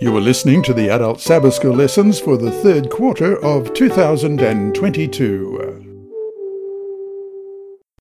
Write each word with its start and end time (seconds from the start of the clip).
You 0.00 0.16
are 0.16 0.20
listening 0.20 0.64
to 0.64 0.74
the 0.74 0.88
Adult 0.88 1.20
Sabbath 1.20 1.54
School 1.54 1.76
lessons 1.76 2.18
for 2.18 2.36
the 2.36 2.50
third 2.50 2.90
quarter 2.90 3.40
of 3.44 3.72
2022. 3.74 6.08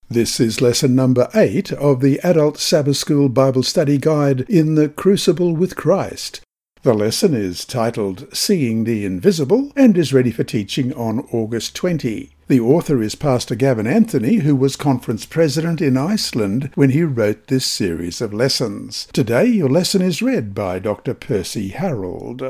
This 0.09 0.39
is 0.39 0.59
lesson 0.59 0.95
number 0.95 1.29
eight 1.35 1.71
of 1.71 2.01
the 2.01 2.19
Adult 2.23 2.57
Sabbath 2.57 2.97
School 2.97 3.29
Bible 3.29 3.61
Study 3.61 3.99
Guide 3.99 4.41
in 4.49 4.73
the 4.73 4.89
Crucible 4.89 5.55
with 5.55 5.75
Christ. 5.75 6.41
The 6.81 6.95
lesson 6.95 7.35
is 7.35 7.63
titled 7.63 8.25
Seeing 8.35 8.85
the 8.85 9.05
Invisible 9.05 9.71
and 9.75 9.95
is 9.95 10.13
ready 10.13 10.31
for 10.31 10.43
teaching 10.43 10.93
on 10.93 11.19
August 11.31 11.75
20. 11.75 12.32
The 12.47 12.59
author 12.59 13.01
is 13.01 13.15
Pastor 13.15 13.55
Gavin 13.55 13.87
Anthony, 13.87 14.35
who 14.39 14.53
was 14.53 14.75
conference 14.75 15.25
president 15.25 15.79
in 15.79 15.95
Iceland 15.95 16.71
when 16.75 16.89
he 16.89 17.03
wrote 17.03 17.47
this 17.47 17.65
series 17.65 18.19
of 18.19 18.33
lessons. 18.33 19.07
Today, 19.13 19.45
your 19.45 19.69
lesson 19.69 20.01
is 20.01 20.21
read 20.21 20.53
by 20.53 20.79
Dr. 20.79 21.13
Percy 21.13 21.69
Harrold. 21.69 22.43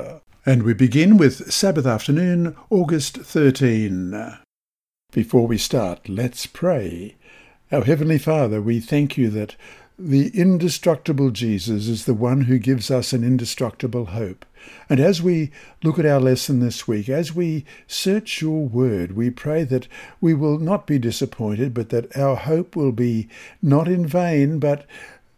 And 0.48 0.64
we 0.64 0.74
begin 0.74 1.18
with 1.18 1.54
Sabbath 1.54 1.86
afternoon, 1.86 2.56
August 2.72 3.18
13. 3.18 4.40
Before 5.12 5.46
we 5.46 5.60
start, 5.60 6.10
let's 6.10 6.48
pray. 6.48 7.16
Our 7.72 7.84
Heavenly 7.84 8.18
Father, 8.18 8.64
we 8.64 8.80
thank 8.80 9.16
you 9.16 9.30
that 9.30 9.56
the 10.00 10.30
indestructible 10.30 11.30
Jesus 11.30 11.88
is 11.88 12.06
the 12.06 12.16
one 12.16 12.42
who 12.42 12.58
gives 12.58 12.90
us 12.90 13.14
an 13.14 13.24
indestructible 13.24 14.06
hope. 14.06 14.44
And 14.90 15.00
as 15.00 15.22
we 15.22 15.52
look 15.84 15.98
at 15.98 16.06
our 16.06 16.20
lesson 16.20 16.60
this 16.60 16.88
week, 16.88 17.10
as 17.10 17.34
we 17.34 17.66
search 17.88 18.42
your 18.42 18.66
word, 18.66 19.14
we 19.14 19.30
pray 19.30 19.64
that 19.64 19.88
we 20.20 20.34
will 20.34 20.60
not 20.60 20.86
be 20.86 21.00
disappointed, 21.00 21.74
but 21.74 21.90
that 21.90 22.16
our 22.18 22.36
hope 22.36 22.76
will 22.76 22.92
be 22.92 23.30
not 23.62 23.88
in 23.88 24.06
vain, 24.06 24.60
but 24.60 24.86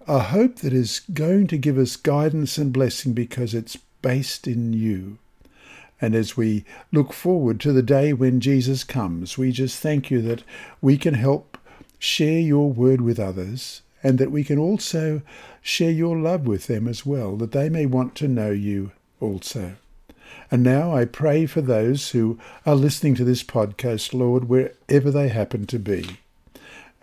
a 0.08 0.20
hope 0.20 0.58
that 0.58 0.74
is 0.74 1.02
going 1.14 1.48
to 1.48 1.58
give 1.58 1.78
us 1.78 1.96
guidance 1.96 2.58
and 2.58 2.74
blessing 2.74 3.14
because 3.14 3.54
it's 3.54 3.78
based 4.02 4.48
in 4.48 4.74
you. 4.74 5.18
And 6.02 6.14
as 6.14 6.36
we 6.36 6.66
look 6.92 7.14
forward 7.14 7.60
to 7.62 7.72
the 7.72 7.82
day 7.82 8.14
when 8.14 8.42
Jesus 8.42 8.84
comes, 8.84 9.38
we 9.38 9.52
just 9.52 9.80
thank 9.80 10.12
you 10.12 10.22
that 10.24 10.44
we 10.82 10.98
can 10.98 11.14
help 11.14 11.58
share 11.98 12.40
your 12.40 12.72
word 12.72 13.02
with 13.02 13.20
others 13.20 13.82
and 14.04 14.20
that 14.20 14.32
we 14.32 14.44
can 14.44 14.60
also 14.60 15.22
share 15.62 15.92
your 15.92 16.18
love 16.18 16.46
with 16.46 16.68
them 16.68 16.88
as 16.88 17.06
well, 17.06 17.36
that 17.38 17.54
they 17.54 17.70
may 17.70 17.86
want 17.86 18.14
to 18.16 18.28
know 18.28 18.52
you 18.52 18.92
also. 19.20 19.76
And 20.52 20.64
now 20.64 20.96
I 20.96 21.06
pray 21.06 21.46
for 21.46 21.62
those 21.62 22.12
who 22.12 22.40
are 22.66 22.76
listening 22.76 23.16
to 23.16 23.24
this 23.24 23.44
podcast, 23.44 24.14
Lord, 24.14 24.48
wherever 24.48 25.12
they 25.12 25.30
happen 25.30 25.66
to 25.68 25.80
be. 25.80 26.20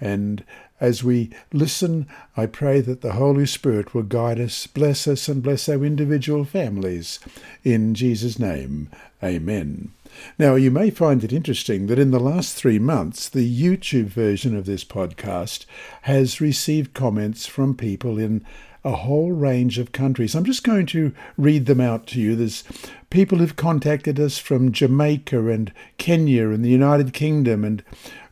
And 0.01 0.45
as 0.81 1.05
we 1.05 1.31
listen, 1.53 2.09
I 2.37 2.47
pray 2.47 2.81
that 2.81 3.03
the 3.03 3.13
Holy 3.13 3.47
Spirit 3.47 3.95
will 3.95 4.03
guide 4.03 4.41
us, 4.41 4.67
bless 4.67 5.07
us, 5.07 5.29
and 5.29 5.43
bless 5.43 5.69
our 5.69 5.85
individual 5.85 6.45
families. 6.45 7.21
In 7.63 7.95
Jesus' 7.95 8.39
name, 8.39 8.91
amen. 9.23 9.93
Now, 10.39 10.57
you 10.57 10.71
may 10.71 10.91
find 10.91 11.23
it 11.23 11.33
interesting 11.33 11.87
that 11.87 11.99
in 11.99 12.11
the 12.11 12.21
last 12.21 12.55
three 12.55 12.79
months, 12.79 13.29
the 13.29 13.49
YouTube 13.49 14.07
version 14.07 14.57
of 14.57 14.67
this 14.67 14.85
podcast 14.85 15.67
has 16.03 16.41
received 16.41 16.95
comments 16.95 17.47
from 17.47 17.77
people 17.77 18.19
in 18.19 18.45
a 18.85 18.93
whole 18.93 19.33
range 19.33 19.79
of 19.79 19.93
countries. 19.93 20.35
I'm 20.35 20.45
just 20.45 20.65
going 20.65 20.87
to 20.87 21.13
read 21.37 21.67
them 21.67 21.81
out 21.81 22.07
to 22.09 22.21
you. 22.21 22.35
There's 22.35 22.65
people 23.11 23.39
who've 23.39 23.57
contacted 23.57 24.19
us 24.19 24.39
from 24.39 24.73
Jamaica 24.73 25.49
and 25.49 25.73
Kenya 25.99 26.51
and 26.51 26.65
the 26.65 26.71
United 26.71 27.13
Kingdom 27.13 27.65
and 27.65 27.85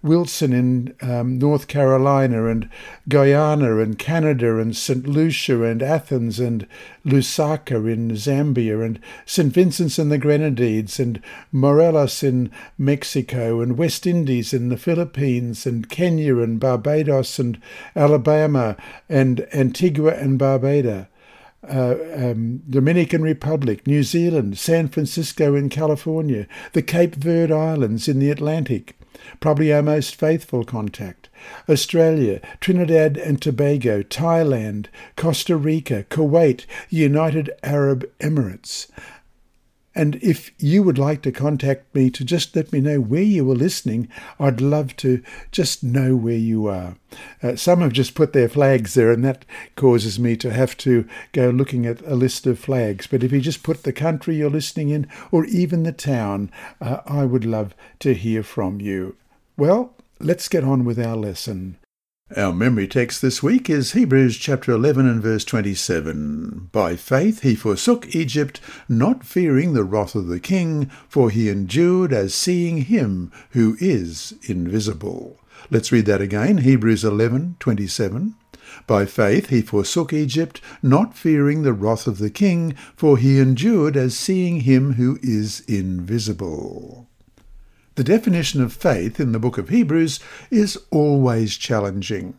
Wilson 0.02 0.52
in 0.52 0.94
um, 1.02 1.38
North 1.38 1.68
Carolina 1.68 2.46
and 2.46 2.68
Guyana 3.08 3.78
and 3.78 3.98
Canada 3.98 4.58
and 4.58 4.74
St. 4.74 5.06
Lucia 5.06 5.62
and 5.62 5.82
Athens 5.82 6.40
and 6.40 6.66
Lusaka 7.04 7.90
in 7.90 8.10
Zambia 8.12 8.84
and 8.84 8.98
St. 9.26 9.52
Vincent's 9.52 9.98
and 9.98 10.10
the 10.10 10.18
Grenadines 10.18 10.98
and 10.98 11.22
Morelos 11.52 12.22
in 12.22 12.50
Mexico 12.78 13.60
and 13.60 13.76
West 13.76 14.06
Indies 14.06 14.54
in 14.54 14.70
the 14.70 14.78
Philippines 14.78 15.66
and 15.66 15.90
Kenya 15.90 16.38
and 16.38 16.58
Barbados 16.58 17.38
and 17.38 17.60
Alabama 17.94 18.76
and 19.08 19.46
Antigua 19.52 20.14
and 20.14 20.38
Barbuda. 20.38 21.08
Uh, 21.68 21.96
um, 22.16 22.62
Dominican 22.70 23.20
Republic, 23.20 23.86
New 23.86 24.02
Zealand, 24.02 24.58
San 24.58 24.88
Francisco 24.88 25.54
in 25.54 25.68
California, 25.68 26.46
the 26.72 26.80
Cape 26.80 27.14
Verde 27.14 27.52
Islands 27.52 28.08
in 28.08 28.18
the 28.18 28.30
Atlantic, 28.30 28.96
probably 29.40 29.72
our 29.72 29.82
most 29.82 30.14
faithful 30.16 30.64
contact. 30.64 31.28
Australia, 31.68 32.40
Trinidad 32.60 33.16
and 33.16 33.40
Tobago, 33.40 34.02
Thailand, 34.02 34.86
Costa 35.16 35.56
Rica, 35.56 36.04
Kuwait, 36.04 36.66
United 36.88 37.50
Arab 37.62 38.04
Emirates. 38.20 38.88
And 39.94 40.16
if 40.22 40.52
you 40.58 40.84
would 40.84 40.98
like 40.98 41.20
to 41.22 41.32
contact 41.32 41.92
me 41.94 42.10
to 42.10 42.24
just 42.24 42.54
let 42.54 42.72
me 42.72 42.80
know 42.80 43.00
where 43.00 43.22
you 43.22 43.44
were 43.44 43.56
listening, 43.56 44.08
I'd 44.38 44.60
love 44.60 44.94
to 44.98 45.20
just 45.50 45.82
know 45.82 46.14
where 46.14 46.36
you 46.36 46.68
are. 46.68 46.96
Uh, 47.42 47.56
some 47.56 47.80
have 47.80 47.92
just 47.92 48.14
put 48.14 48.32
their 48.32 48.48
flags 48.48 48.94
there, 48.94 49.10
and 49.10 49.24
that 49.24 49.44
causes 49.74 50.18
me 50.18 50.36
to 50.36 50.52
have 50.52 50.76
to 50.78 51.08
go 51.32 51.50
looking 51.50 51.86
at 51.86 52.00
a 52.02 52.14
list 52.14 52.46
of 52.46 52.60
flags. 52.60 53.08
But 53.08 53.24
if 53.24 53.32
you 53.32 53.40
just 53.40 53.64
put 53.64 53.82
the 53.82 53.92
country 53.92 54.36
you're 54.36 54.48
listening 54.48 54.90
in, 54.90 55.08
or 55.32 55.44
even 55.46 55.82
the 55.82 55.92
town, 55.92 56.52
uh, 56.80 57.00
I 57.06 57.24
would 57.24 57.44
love 57.44 57.74
to 57.98 58.14
hear 58.14 58.44
from 58.44 58.80
you. 58.80 59.16
Well, 59.56 59.94
let's 60.20 60.48
get 60.48 60.62
on 60.62 60.84
with 60.84 61.04
our 61.04 61.16
lesson. 61.16 61.76
Our 62.36 62.52
memory 62.52 62.86
text 62.86 63.22
this 63.22 63.42
week 63.42 63.68
is 63.68 63.90
Hebrews 63.90 64.38
chapter 64.38 64.70
11 64.70 65.04
and 65.04 65.20
verse 65.20 65.44
27. 65.44 66.68
By 66.70 66.94
faith 66.94 67.42
he 67.42 67.56
forsook 67.56 68.14
Egypt, 68.14 68.60
not 68.88 69.24
fearing 69.24 69.72
the 69.72 69.82
wrath 69.82 70.14
of 70.14 70.28
the 70.28 70.38
king, 70.38 70.88
for 71.08 71.30
he 71.30 71.48
endured 71.48 72.12
as 72.12 72.32
seeing 72.32 72.82
him 72.82 73.32
who 73.50 73.76
is 73.80 74.34
invisible. 74.44 75.40
Let's 75.72 75.90
read 75.90 76.06
that 76.06 76.20
again. 76.20 76.58
Hebrews 76.58 77.02
11:27. 77.02 78.34
By 78.86 79.06
faith 79.06 79.48
he 79.48 79.60
forsook 79.60 80.12
Egypt, 80.12 80.60
not 80.84 81.18
fearing 81.18 81.62
the 81.62 81.72
wrath 81.72 82.06
of 82.06 82.18
the 82.18 82.30
king, 82.30 82.76
for 82.94 83.18
he 83.18 83.40
endured 83.40 83.96
as 83.96 84.16
seeing 84.16 84.60
him 84.60 84.92
who 84.92 85.18
is 85.20 85.64
invisible. 85.66 87.09
The 88.00 88.16
definition 88.16 88.62
of 88.62 88.72
faith 88.72 89.20
in 89.20 89.32
the 89.32 89.38
book 89.38 89.58
of 89.58 89.68
Hebrews 89.68 90.20
is 90.50 90.78
always 90.90 91.58
challenging. 91.58 92.32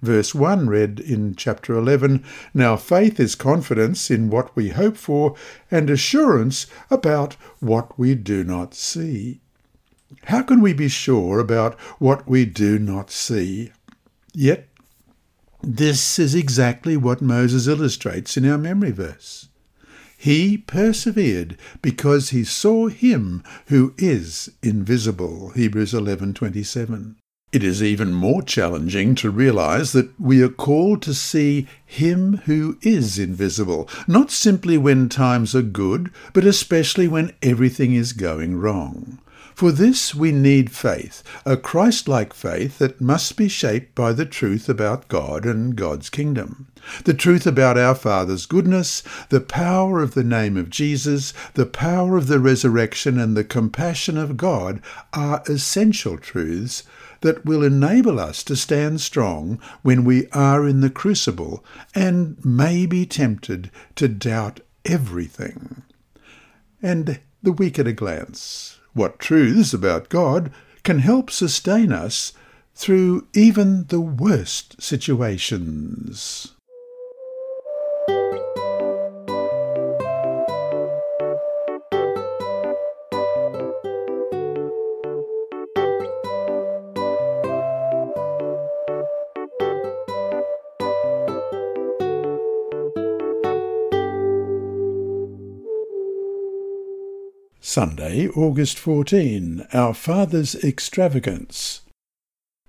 Verse 0.00 0.36
1 0.36 0.68
read 0.68 1.00
in 1.00 1.34
chapter 1.34 1.74
11 1.74 2.22
Now 2.54 2.76
faith 2.76 3.18
is 3.18 3.34
confidence 3.34 4.08
in 4.08 4.30
what 4.30 4.54
we 4.54 4.68
hope 4.68 4.96
for 4.96 5.34
and 5.68 5.90
assurance 5.90 6.68
about 6.92 7.34
what 7.58 7.98
we 7.98 8.14
do 8.14 8.44
not 8.44 8.72
see. 8.72 9.40
How 10.26 10.42
can 10.42 10.60
we 10.60 10.72
be 10.72 10.86
sure 10.86 11.40
about 11.40 11.74
what 11.98 12.28
we 12.28 12.44
do 12.44 12.78
not 12.78 13.10
see? 13.10 13.72
Yet, 14.32 14.68
this 15.60 16.20
is 16.20 16.36
exactly 16.36 16.96
what 16.96 17.20
Moses 17.20 17.66
illustrates 17.66 18.36
in 18.36 18.48
our 18.48 18.58
memory 18.58 18.92
verse. 18.92 19.48
He 20.22 20.58
persevered 20.58 21.56
because 21.80 22.28
he 22.28 22.44
saw 22.44 22.88
him 22.88 23.42
who 23.68 23.94
is 23.96 24.50
invisible. 24.62 25.52
Hebrews 25.56 25.94
11:27. 25.94 27.16
It 27.52 27.64
is 27.64 27.82
even 27.82 28.12
more 28.12 28.42
challenging 28.42 29.14
to 29.14 29.30
realize 29.30 29.92
that 29.92 30.10
we 30.20 30.42
are 30.42 30.50
called 30.50 31.00
to 31.02 31.14
see 31.14 31.66
him 31.86 32.42
who 32.44 32.76
is 32.82 33.18
invisible, 33.18 33.88
not 34.06 34.30
simply 34.30 34.76
when 34.76 35.08
times 35.08 35.54
are 35.54 35.62
good, 35.62 36.10
but 36.34 36.44
especially 36.44 37.08
when 37.08 37.32
everything 37.40 37.94
is 37.94 38.12
going 38.12 38.56
wrong. 38.56 39.20
For 39.54 39.72
this 39.72 40.14
we 40.14 40.32
need 40.32 40.70
faith, 40.70 41.22
a 41.44 41.56
Christ-like 41.56 42.32
faith 42.32 42.78
that 42.78 43.00
must 43.00 43.36
be 43.36 43.48
shaped 43.48 43.94
by 43.94 44.12
the 44.12 44.24
truth 44.24 44.68
about 44.68 45.08
God 45.08 45.44
and 45.44 45.76
God's 45.76 46.08
kingdom. 46.08 46.68
The 47.04 47.14
truth 47.14 47.46
about 47.46 47.76
our 47.76 47.94
Father's 47.94 48.46
goodness, 48.46 49.02
the 49.28 49.40
power 49.40 50.00
of 50.00 50.14
the 50.14 50.24
name 50.24 50.56
of 50.56 50.70
Jesus, 50.70 51.34
the 51.54 51.66
power 51.66 52.16
of 52.16 52.26
the 52.26 52.40
resurrection, 52.40 53.18
and 53.18 53.36
the 53.36 53.44
compassion 53.44 54.16
of 54.16 54.38
God 54.38 54.80
are 55.12 55.42
essential 55.46 56.16
truths 56.16 56.84
that 57.20 57.44
will 57.44 57.62
enable 57.62 58.18
us 58.18 58.42
to 58.44 58.56
stand 58.56 59.02
strong 59.02 59.60
when 59.82 60.04
we 60.04 60.26
are 60.28 60.66
in 60.66 60.80
the 60.80 60.88
crucible 60.88 61.62
and 61.94 62.42
may 62.42 62.86
be 62.86 63.04
tempted 63.04 63.70
to 63.96 64.08
doubt 64.08 64.60
everything. 64.86 65.82
And 66.80 67.20
the 67.42 67.52
week 67.52 67.78
at 67.78 67.86
a 67.86 67.92
glance 67.92 68.79
what 69.00 69.18
truths 69.18 69.72
about 69.72 70.10
God 70.10 70.52
can 70.84 70.98
help 70.98 71.30
sustain 71.30 71.90
us 71.90 72.34
through 72.74 73.26
even 73.32 73.86
the 73.86 74.00
worst 74.00 74.80
situations. 74.80 76.52
Sunday, 97.80 98.28
August 98.36 98.78
14, 98.78 99.66
Our 99.72 99.94
Father's 99.94 100.54
Extravagance. 100.54 101.80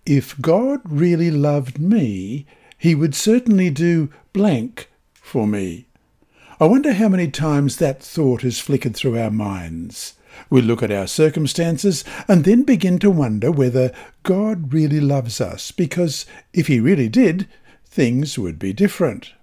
If 0.05 0.39
God 0.39 0.79
really 0.85 1.29
loved 1.29 1.79
me, 1.79 2.45
he 2.77 2.95
would 2.95 3.13
certainly 3.13 3.69
do 3.69 4.09
blank 4.31 4.89
for 5.11 5.45
me. 5.45 5.87
I 6.61 6.65
wonder 6.67 6.93
how 6.93 7.09
many 7.09 7.29
times 7.29 7.75
that 7.75 8.01
thought 8.01 8.43
has 8.43 8.61
flickered 8.61 8.95
through 8.95 9.19
our 9.19 9.29
minds. 9.29 10.13
We 10.49 10.61
look 10.61 10.81
at 10.81 10.91
our 10.91 11.07
circumstances 11.07 12.05
and 12.29 12.45
then 12.45 12.63
begin 12.63 12.97
to 12.99 13.11
wonder 13.11 13.51
whether 13.51 13.91
God 14.23 14.71
really 14.71 15.01
loves 15.01 15.41
us, 15.41 15.73
because 15.73 16.25
if 16.53 16.67
he 16.67 16.79
really 16.79 17.09
did, 17.09 17.49
things 17.85 18.39
would 18.39 18.57
be 18.57 18.71
different. 18.71 19.33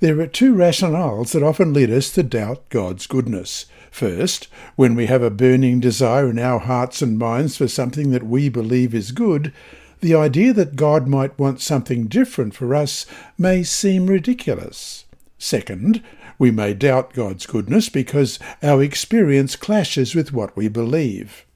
There 0.00 0.20
are 0.20 0.26
two 0.26 0.54
rationales 0.54 1.32
that 1.32 1.42
often 1.42 1.72
lead 1.72 1.90
us 1.90 2.10
to 2.10 2.22
doubt 2.22 2.68
God's 2.68 3.06
goodness. 3.06 3.64
First, 3.94 4.48
when 4.74 4.96
we 4.96 5.06
have 5.06 5.22
a 5.22 5.30
burning 5.30 5.78
desire 5.78 6.28
in 6.28 6.36
our 6.40 6.58
hearts 6.58 7.00
and 7.00 7.16
minds 7.16 7.56
for 7.56 7.68
something 7.68 8.10
that 8.10 8.26
we 8.26 8.48
believe 8.48 8.92
is 8.92 9.12
good, 9.12 9.52
the 10.00 10.16
idea 10.16 10.52
that 10.52 10.74
God 10.74 11.06
might 11.06 11.38
want 11.38 11.60
something 11.60 12.08
different 12.08 12.56
for 12.56 12.74
us 12.74 13.06
may 13.38 13.62
seem 13.62 14.08
ridiculous. 14.08 15.04
Second, 15.38 16.02
we 16.40 16.50
may 16.50 16.74
doubt 16.74 17.12
God's 17.12 17.46
goodness 17.46 17.88
because 17.88 18.40
our 18.64 18.82
experience 18.82 19.54
clashes 19.54 20.12
with 20.12 20.32
what 20.32 20.56
we 20.56 20.66
believe. 20.66 21.46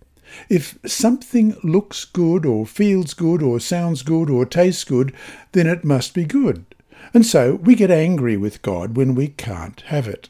If 0.49 0.79
something 0.87 1.57
looks 1.65 2.05
good 2.05 2.47
or 2.47 2.67
feels 2.67 3.15
good 3.15 3.43
or 3.43 3.59
sounds 3.59 4.05
good 4.05 4.31
or 4.31 4.47
tastes 4.47 4.85
good, 4.85 5.13
then 5.51 5.67
it 5.67 5.83
must 5.83 6.15
be 6.15 6.25
good. 6.25 6.67
And 7.13 7.27
so 7.27 7.57
we 7.57 7.75
get 7.75 7.91
angry 7.91 8.37
with 8.37 8.63
God 8.63 8.97
when 8.97 9.17
we 9.17 9.27
can't 9.27 9.81
have 9.87 10.07
it. 10.07 10.29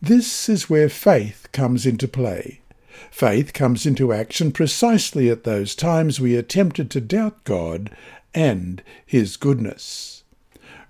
This 0.00 0.48
is 0.48 0.70
where 0.70 0.88
faith 0.88 1.48
comes 1.50 1.84
into 1.84 2.06
play. 2.06 2.60
Faith 3.10 3.52
comes 3.52 3.84
into 3.84 4.12
action 4.12 4.52
precisely 4.52 5.28
at 5.28 5.42
those 5.42 5.74
times 5.74 6.20
we 6.20 6.36
are 6.36 6.42
tempted 6.42 6.88
to 6.90 7.00
doubt 7.00 7.42
God 7.42 7.90
and 8.32 8.80
His 9.04 9.36
goodness. 9.36 10.22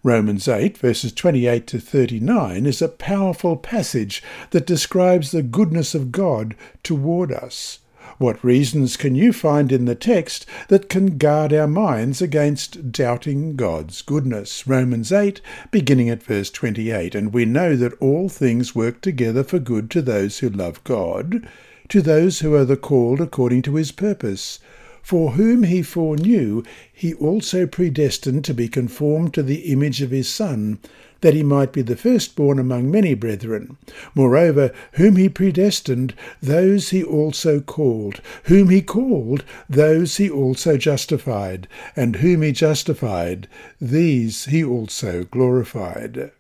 Romans 0.03 0.47
8, 0.47 0.77
verses 0.77 1.13
28 1.13 1.67
to 1.69 1.81
39, 1.81 2.67
is 2.67 2.83
a 2.83 2.89
powerful 2.89 3.57
passage 3.57 4.23
that 4.51 4.67
describes 4.67 5.31
the 5.31 5.43
goodness 5.43 5.95
of 5.95 6.13
God 6.13 6.55
toward 6.83 7.33
us. 7.33 7.79
What 8.19 8.43
reasons 8.43 8.97
can 8.97 9.15
you 9.15 9.33
find 9.33 9.71
in 9.71 9.85
the 9.85 9.95
text 9.95 10.45
that 10.67 10.89
can 10.89 11.19
guard 11.19 11.53
our 11.53 11.69
minds 11.69 12.21
against 12.21 12.91
doubting 12.91 13.55
God's 13.55 14.03
goodness? 14.03 14.67
Romans 14.67 15.13
8, 15.13 15.41
beginning 15.71 16.11
at 16.11 16.25
verse 16.25 16.51
28. 16.51 17.15
And 17.15 17.33
we 17.33 17.45
know 17.45 17.77
that 17.77 17.97
all 18.01 18.29
things 18.29 18.75
work 18.75 19.01
together 19.03 19.45
for 19.45 19.61
good 19.61 19.89
to 19.93 20.03
those 20.03 20.41
who 20.41 20.49
love 20.49 20.83
God, 20.83 21.49
to 21.91 22.03
those 22.03 22.41
who 22.41 22.57
are 22.57 22.65
the 22.65 22.77
called 22.77 23.21
according 23.21 23.63
to 23.63 23.77
his 23.77 23.93
purpose. 23.93 24.59
For 25.01 25.33
whom 25.33 25.63
he 25.63 25.81
foreknew, 25.81 26.65
he 26.93 27.15
also 27.15 27.69
predestined 27.69 28.45
to 28.47 28.53
be 28.53 28.69
conformed 28.69 29.33
to 29.35 29.45
the 29.45 29.71
image 29.71 30.03
of 30.03 30.11
his 30.11 30.29
Son 30.29 30.81
that 31.21 31.35
he 31.35 31.43
might 31.43 31.73
be 31.73 31.83
the 31.83 31.97
firstborn 31.97 32.59
among 32.59 32.91
many 32.91 33.15
brethren. 33.15 33.77
Moreover, 34.15 34.73
whom 34.93 35.17
he 35.17 35.29
predestined, 35.29 36.15
those 36.41 36.91
he 36.91 37.03
also 37.03 37.61
called. 37.61 38.21
Whom 38.45 38.69
he 38.69 38.83
called, 38.83 39.45
those 39.69 40.17
he 40.17 40.31
also 40.31 40.77
justified. 40.77 41.67
And 41.97 42.17
whom 42.17 42.43
he 42.43 42.53
justified, 42.53 43.49
these 43.81 44.47
he 44.47 44.63
also 44.63 45.25
glorified. 45.25 46.31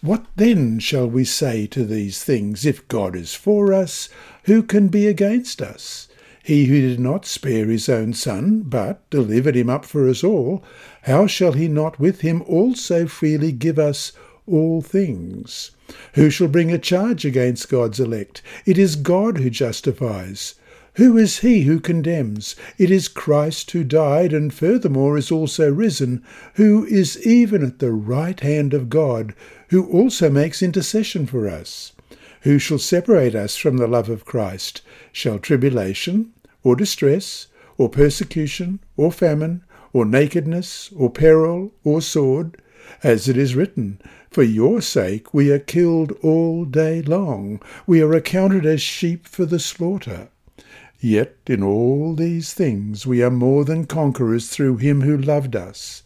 What 0.00 0.26
then 0.34 0.80
shall 0.80 1.06
we 1.06 1.24
say 1.24 1.66
to 1.68 1.84
these 1.84 2.24
things? 2.24 2.66
If 2.66 2.88
God 2.88 3.14
is 3.14 3.34
for 3.34 3.72
us, 3.72 4.08
who 4.44 4.62
can 4.64 4.88
be 4.88 5.06
against 5.06 5.62
us? 5.62 6.08
He 6.42 6.64
who 6.64 6.80
did 6.80 6.98
not 6.98 7.24
spare 7.24 7.66
his 7.66 7.88
own 7.88 8.12
Son, 8.14 8.62
but 8.62 9.08
delivered 9.10 9.54
him 9.54 9.70
up 9.70 9.84
for 9.84 10.08
us 10.08 10.24
all, 10.24 10.64
how 11.02 11.26
shall 11.26 11.52
he 11.52 11.68
not 11.68 11.98
with 11.98 12.20
him 12.20 12.42
also 12.42 13.06
freely 13.06 13.52
give 13.52 13.78
us 13.78 14.12
all 14.46 14.80
things? 14.80 15.72
Who 16.14 16.30
shall 16.30 16.48
bring 16.48 16.70
a 16.70 16.78
charge 16.78 17.24
against 17.24 17.68
God's 17.68 17.98
elect? 17.98 18.40
It 18.66 18.78
is 18.78 18.96
God 18.96 19.38
who 19.38 19.50
justifies. 19.50 20.54
Who 20.96 21.16
is 21.16 21.38
he 21.38 21.62
who 21.62 21.80
condemns? 21.80 22.54
It 22.78 22.90
is 22.90 23.08
Christ 23.08 23.70
who 23.70 23.82
died 23.82 24.32
and 24.32 24.52
furthermore 24.52 25.16
is 25.16 25.30
also 25.30 25.72
risen, 25.72 26.22
who 26.54 26.84
is 26.84 27.26
even 27.26 27.64
at 27.64 27.78
the 27.78 27.92
right 27.92 28.38
hand 28.38 28.74
of 28.74 28.90
God, 28.90 29.34
who 29.70 29.86
also 29.86 30.28
makes 30.28 30.62
intercession 30.62 31.26
for 31.26 31.48
us. 31.48 31.92
Who 32.42 32.58
shall 32.58 32.78
separate 32.78 33.34
us 33.34 33.56
from 33.56 33.78
the 33.78 33.86
love 33.86 34.08
of 34.08 34.24
Christ? 34.24 34.82
Shall 35.12 35.38
tribulation, 35.38 36.32
or 36.62 36.76
distress, 36.76 37.46
or 37.78 37.88
persecution, 37.88 38.80
or 38.96 39.10
famine, 39.10 39.62
or 39.92 40.04
nakedness, 40.04 40.90
or 40.96 41.10
peril, 41.10 41.72
or 41.84 42.00
sword? 42.00 42.60
As 43.02 43.28
it 43.28 43.36
is 43.36 43.54
written, 43.54 44.00
For 44.30 44.42
your 44.42 44.80
sake 44.80 45.32
we 45.34 45.50
are 45.50 45.58
killed 45.58 46.12
all 46.22 46.64
day 46.64 47.02
long, 47.02 47.60
we 47.86 48.00
are 48.00 48.12
accounted 48.12 48.64
as 48.66 48.80
sheep 48.80 49.26
for 49.26 49.44
the 49.44 49.58
slaughter. 49.58 50.28
Yet 51.00 51.36
in 51.46 51.62
all 51.62 52.14
these 52.14 52.54
things 52.54 53.06
we 53.06 53.22
are 53.22 53.30
more 53.30 53.64
than 53.64 53.86
conquerors 53.86 54.48
through 54.48 54.76
him 54.76 55.00
who 55.00 55.16
loved 55.16 55.56
us. 55.56 56.02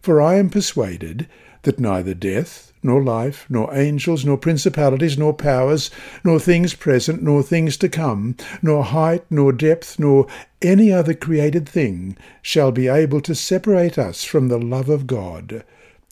For 0.00 0.22
I 0.22 0.36
am 0.36 0.50
persuaded 0.50 1.26
that 1.66 1.78
neither 1.80 2.14
death, 2.14 2.72
nor 2.80 3.02
life, 3.02 3.44
nor 3.48 3.74
angels, 3.74 4.24
nor 4.24 4.38
principalities, 4.38 5.18
nor 5.18 5.34
powers, 5.34 5.90
nor 6.24 6.38
things 6.38 6.74
present, 6.74 7.22
nor 7.22 7.42
things 7.42 7.76
to 7.76 7.88
come, 7.88 8.36
nor 8.62 8.84
height, 8.84 9.24
nor 9.28 9.52
depth, 9.52 9.98
nor 9.98 10.26
any 10.62 10.92
other 10.92 11.12
created 11.12 11.68
thing 11.68 12.16
shall 12.40 12.70
be 12.70 12.86
able 12.86 13.20
to 13.20 13.34
separate 13.34 13.98
us 13.98 14.22
from 14.22 14.46
the 14.46 14.58
love 14.58 14.88
of 14.88 15.08
God, 15.08 15.64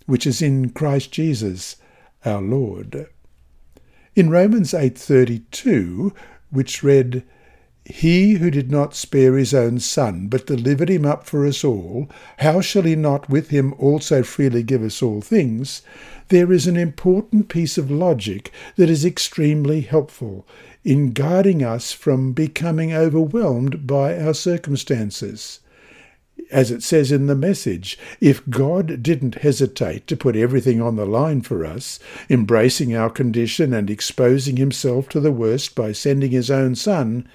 which 0.07 0.27
is 0.27 0.43
in 0.43 0.71
Christ 0.71 1.13
Jesus 1.13 1.77
our 2.25 2.43
Lord. 2.43 3.07
In 4.17 4.29
Romans 4.29 4.75
8:32, 4.75 6.13
which 6.51 6.83
read, 6.83 7.23
he 7.85 8.35
who 8.35 8.51
did 8.51 8.71
not 8.71 8.95
spare 8.95 9.37
his 9.37 9.53
own 9.53 9.79
Son, 9.79 10.27
but 10.29 10.47
delivered 10.47 10.89
him 10.89 11.05
up 11.05 11.27
for 11.27 11.47
us 11.47 11.63
all, 11.63 12.09
how 12.39 12.63
shall 12.63 12.83
he 12.83 12.97
not 12.97 13.29
with 13.29 13.51
him 13.51 13.75
also 13.79 14.23
freely 14.23 14.63
give 14.63 14.83
us 14.83 15.03
all 15.03 15.21
things? 15.21 15.83
There 16.29 16.51
is 16.51 16.67
an 16.67 16.79
important 16.79 17.51
piece 17.51 17.77
of 17.77 17.91
logic 17.91 18.51
that 18.77 18.89
is 18.89 19.05
extremely 19.05 19.83
helpful 19.83 20.47
in 20.83 21.13
guarding 21.13 21.63
us 21.63 21.93
from 21.93 22.33
becoming 22.33 22.95
overwhelmed 22.95 23.87
by 23.87 24.19
our 24.19 24.33
circumstances. 24.33 25.61
As 26.51 26.71
it 26.71 26.83
says 26.83 27.13
in 27.13 27.27
the 27.27 27.35
message, 27.35 27.99
if 28.19 28.49
God 28.49 29.03
didn't 29.03 29.37
hesitate 29.37 30.07
to 30.07 30.17
put 30.17 30.37
everything 30.37 30.81
on 30.81 30.97
the 30.97 31.07
line 31.07 31.43
for 31.43 31.67
us, 31.67 31.99
embracing 32.31 32.97
our 32.97 33.11
condition 33.11 33.75
and 33.75 33.91
exposing 33.91 34.57
himself 34.57 35.09
to 35.11 35.21
the 35.21 35.33
worst 35.33 35.75
by 35.75 35.93
sending 35.93 36.31
his 36.31 36.51
own 36.51 36.75
Son, 36.75 37.29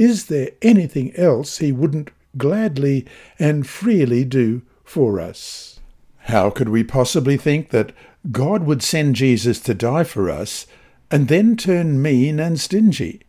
is 0.00 0.26
there 0.26 0.48
anything 0.62 1.14
else 1.14 1.58
he 1.58 1.70
wouldn't 1.72 2.10
gladly 2.38 3.04
and 3.38 3.66
freely 3.66 4.24
do 4.24 4.62
for 4.82 5.20
us? 5.20 5.78
How 6.20 6.48
could 6.48 6.70
we 6.70 6.82
possibly 6.82 7.36
think 7.36 7.68
that 7.68 7.92
God 8.32 8.64
would 8.64 8.82
send 8.82 9.14
Jesus 9.14 9.60
to 9.60 9.74
die 9.74 10.04
for 10.04 10.30
us 10.30 10.66
and 11.10 11.28
then 11.28 11.54
turn 11.54 12.00
mean 12.00 12.40
and 12.40 12.58
stingy? 12.58 13.20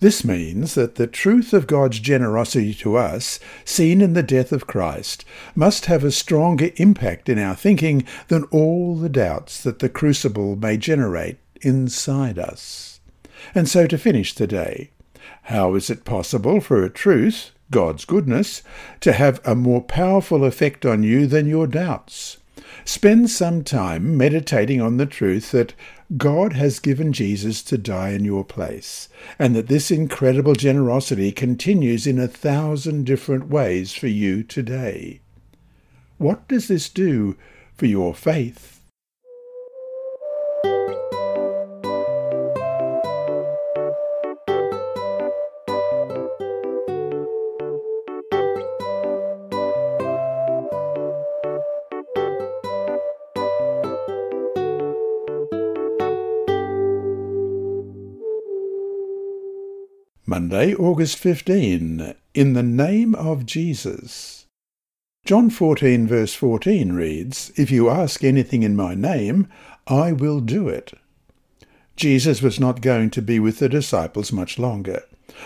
This 0.00 0.22
means 0.22 0.74
that 0.74 0.96
the 0.96 1.06
truth 1.06 1.54
of 1.54 1.66
God's 1.66 1.98
generosity 1.98 2.74
to 2.74 2.98
us, 2.98 3.40
seen 3.64 4.02
in 4.02 4.12
the 4.12 4.22
death 4.22 4.52
of 4.52 4.66
Christ, 4.66 5.24
must 5.54 5.86
have 5.86 6.04
a 6.04 6.10
stronger 6.10 6.72
impact 6.76 7.30
in 7.30 7.38
our 7.38 7.54
thinking 7.54 8.04
than 8.28 8.44
all 8.44 8.96
the 8.96 9.08
doubts 9.08 9.62
that 9.62 9.78
the 9.78 9.88
crucible 9.88 10.56
may 10.56 10.76
generate 10.76 11.38
inside 11.62 12.38
us. 12.38 13.00
And 13.54 13.66
so 13.66 13.86
to 13.86 13.96
finish 13.96 14.34
today, 14.34 14.90
how 15.44 15.74
is 15.74 15.90
it 15.90 16.04
possible 16.04 16.60
for 16.60 16.84
a 16.84 16.90
truth, 16.90 17.50
God's 17.70 18.04
goodness, 18.04 18.62
to 19.00 19.12
have 19.12 19.40
a 19.44 19.54
more 19.54 19.82
powerful 19.82 20.44
effect 20.44 20.84
on 20.84 21.02
you 21.02 21.26
than 21.26 21.46
your 21.46 21.66
doubts? 21.66 22.38
Spend 22.84 23.30
some 23.30 23.62
time 23.62 24.16
meditating 24.16 24.80
on 24.80 24.96
the 24.96 25.06
truth 25.06 25.50
that 25.52 25.74
God 26.16 26.54
has 26.54 26.80
given 26.80 27.12
Jesus 27.12 27.62
to 27.64 27.78
die 27.78 28.10
in 28.10 28.24
your 28.24 28.44
place, 28.44 29.08
and 29.38 29.54
that 29.54 29.68
this 29.68 29.90
incredible 29.90 30.54
generosity 30.54 31.30
continues 31.30 32.06
in 32.06 32.18
a 32.18 32.26
thousand 32.26 33.04
different 33.04 33.48
ways 33.48 33.94
for 33.94 34.08
you 34.08 34.42
today. 34.42 35.20
What 36.18 36.48
does 36.48 36.68
this 36.68 36.88
do 36.88 37.36
for 37.74 37.86
your 37.86 38.14
faith? 38.14 38.79
Monday, 60.40 60.74
August 60.74 61.18
15. 61.18 62.14
In 62.32 62.54
the 62.54 62.62
name 62.62 63.14
of 63.14 63.44
Jesus. 63.44 64.46
John 65.26 65.50
14 65.50 66.06
verse 66.06 66.32
14 66.32 66.94
reads, 66.94 67.52
If 67.56 67.70
you 67.70 67.90
ask 67.90 68.24
anything 68.24 68.62
in 68.62 68.74
my 68.74 68.94
name, 68.94 69.48
I 69.86 70.12
will 70.12 70.40
do 70.40 70.66
it. 70.66 70.94
Jesus 71.94 72.40
was 72.40 72.58
not 72.58 72.80
going 72.80 73.10
to 73.10 73.20
be 73.20 73.38
with 73.38 73.58
the 73.58 73.68
disciples 73.68 74.32
much 74.32 74.58
longer. 74.58 75.02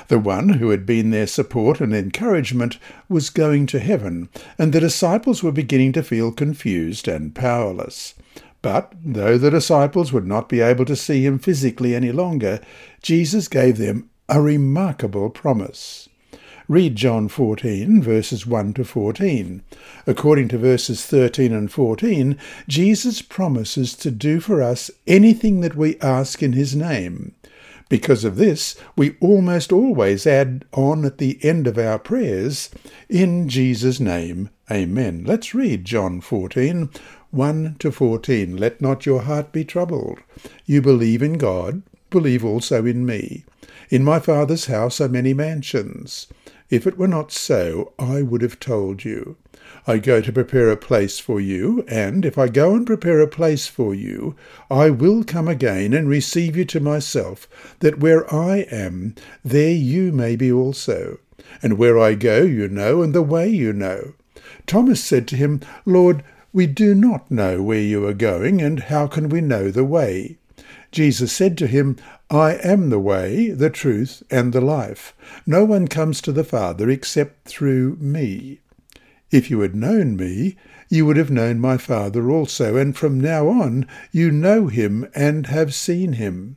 The 0.06 0.20
one 0.20 0.50
who 0.50 0.70
had 0.70 0.86
been 0.86 1.10
their 1.10 1.26
support 1.26 1.80
and 1.80 1.92
encouragement 1.92 2.78
was 3.08 3.30
going 3.30 3.66
to 3.66 3.80
heaven, 3.80 4.28
and 4.58 4.72
the 4.72 4.78
disciples 4.78 5.42
were 5.42 5.50
beginning 5.50 5.90
to 5.94 6.04
feel 6.04 6.30
confused 6.30 7.08
and 7.08 7.34
powerless. 7.34 8.14
But 8.62 8.92
though 9.04 9.38
the 9.38 9.50
disciples 9.50 10.12
would 10.12 10.26
not 10.26 10.48
be 10.48 10.60
able 10.60 10.84
to 10.84 10.94
see 10.94 11.26
him 11.26 11.40
physically 11.40 11.96
any 11.96 12.12
longer, 12.12 12.60
Jesus 13.02 13.48
gave 13.48 13.76
them 13.76 14.08
a 14.28 14.40
remarkable 14.40 15.30
promise. 15.30 16.08
Read 16.66 16.96
John 16.96 17.28
14, 17.28 18.00
verses 18.02 18.46
1 18.46 18.72
to 18.74 18.84
14. 18.84 19.62
According 20.06 20.48
to 20.48 20.58
verses 20.58 21.04
13 21.04 21.52
and 21.52 21.70
14, 21.70 22.38
Jesus 22.66 23.20
promises 23.20 23.94
to 23.96 24.10
do 24.10 24.40
for 24.40 24.62
us 24.62 24.90
anything 25.06 25.60
that 25.60 25.76
we 25.76 26.00
ask 26.00 26.42
in 26.42 26.54
his 26.54 26.74
name. 26.74 27.34
Because 27.90 28.24
of 28.24 28.36
this, 28.36 28.76
we 28.96 29.14
almost 29.20 29.72
always 29.72 30.26
add 30.26 30.64
on 30.72 31.04
at 31.04 31.18
the 31.18 31.38
end 31.42 31.66
of 31.66 31.76
our 31.76 31.98
prayers, 31.98 32.70
In 33.10 33.48
Jesus' 33.48 34.00
name, 34.00 34.48
Amen. 34.70 35.24
Let's 35.26 35.54
read 35.54 35.84
John 35.84 36.22
14, 36.22 36.88
1 37.30 37.76
to 37.78 37.92
14. 37.92 38.56
Let 38.56 38.80
not 38.80 39.04
your 39.04 39.22
heart 39.22 39.52
be 39.52 39.62
troubled. 39.62 40.20
You 40.64 40.80
believe 40.80 41.22
in 41.22 41.34
God, 41.34 41.82
believe 42.08 42.42
also 42.42 42.86
in 42.86 43.04
me. 43.04 43.44
In 43.90 44.02
my 44.02 44.18
Father's 44.18 44.66
house 44.66 45.00
are 45.00 45.08
many 45.08 45.34
mansions. 45.34 46.26
If 46.70 46.86
it 46.86 46.96
were 46.96 47.08
not 47.08 47.30
so, 47.30 47.92
I 47.98 48.22
would 48.22 48.42
have 48.42 48.58
told 48.58 49.04
you. 49.04 49.36
I 49.86 49.98
go 49.98 50.20
to 50.20 50.32
prepare 50.32 50.70
a 50.70 50.76
place 50.76 51.18
for 51.18 51.40
you, 51.40 51.84
and 51.86 52.24
if 52.24 52.38
I 52.38 52.48
go 52.48 52.74
and 52.74 52.86
prepare 52.86 53.20
a 53.20 53.28
place 53.28 53.66
for 53.66 53.94
you, 53.94 54.34
I 54.70 54.88
will 54.90 55.24
come 55.24 55.46
again 55.46 55.92
and 55.92 56.08
receive 56.08 56.56
you 56.56 56.64
to 56.66 56.80
myself, 56.80 57.46
that 57.80 58.00
where 58.00 58.32
I 58.34 58.66
am, 58.70 59.14
there 59.44 59.72
you 59.72 60.10
may 60.12 60.36
be 60.36 60.50
also. 60.50 61.18
And 61.62 61.76
where 61.76 61.98
I 61.98 62.14
go, 62.14 62.42
you 62.42 62.68
know, 62.68 63.02
and 63.02 63.14
the 63.14 63.22
way 63.22 63.48
you 63.48 63.72
know. 63.72 64.14
Thomas 64.66 65.04
said 65.04 65.28
to 65.28 65.36
him, 65.36 65.60
Lord, 65.84 66.24
we 66.52 66.66
do 66.66 66.94
not 66.94 67.30
know 67.30 67.62
where 67.62 67.80
you 67.80 68.06
are 68.06 68.14
going, 68.14 68.62
and 68.62 68.80
how 68.80 69.06
can 69.06 69.28
we 69.28 69.40
know 69.40 69.70
the 69.70 69.84
way? 69.84 70.38
Jesus 70.92 71.32
said 71.32 71.58
to 71.58 71.66
him, 71.66 71.96
I 72.34 72.54
am 72.64 72.90
the 72.90 72.98
way, 72.98 73.50
the 73.50 73.70
truth, 73.70 74.24
and 74.28 74.52
the 74.52 74.60
life. 74.60 75.14
No 75.46 75.64
one 75.64 75.86
comes 75.86 76.20
to 76.22 76.32
the 76.32 76.42
Father 76.42 76.90
except 76.90 77.46
through 77.46 77.96
me. 78.00 78.58
If 79.30 79.50
you 79.50 79.60
had 79.60 79.76
known 79.76 80.16
me, 80.16 80.56
you 80.88 81.06
would 81.06 81.16
have 81.16 81.30
known 81.30 81.60
my 81.60 81.76
Father 81.76 82.28
also, 82.30 82.76
and 82.76 82.96
from 82.96 83.20
now 83.20 83.46
on 83.48 83.86
you 84.10 84.32
know 84.32 84.66
him 84.66 85.08
and 85.14 85.46
have 85.46 85.74
seen 85.74 86.14
him. 86.14 86.56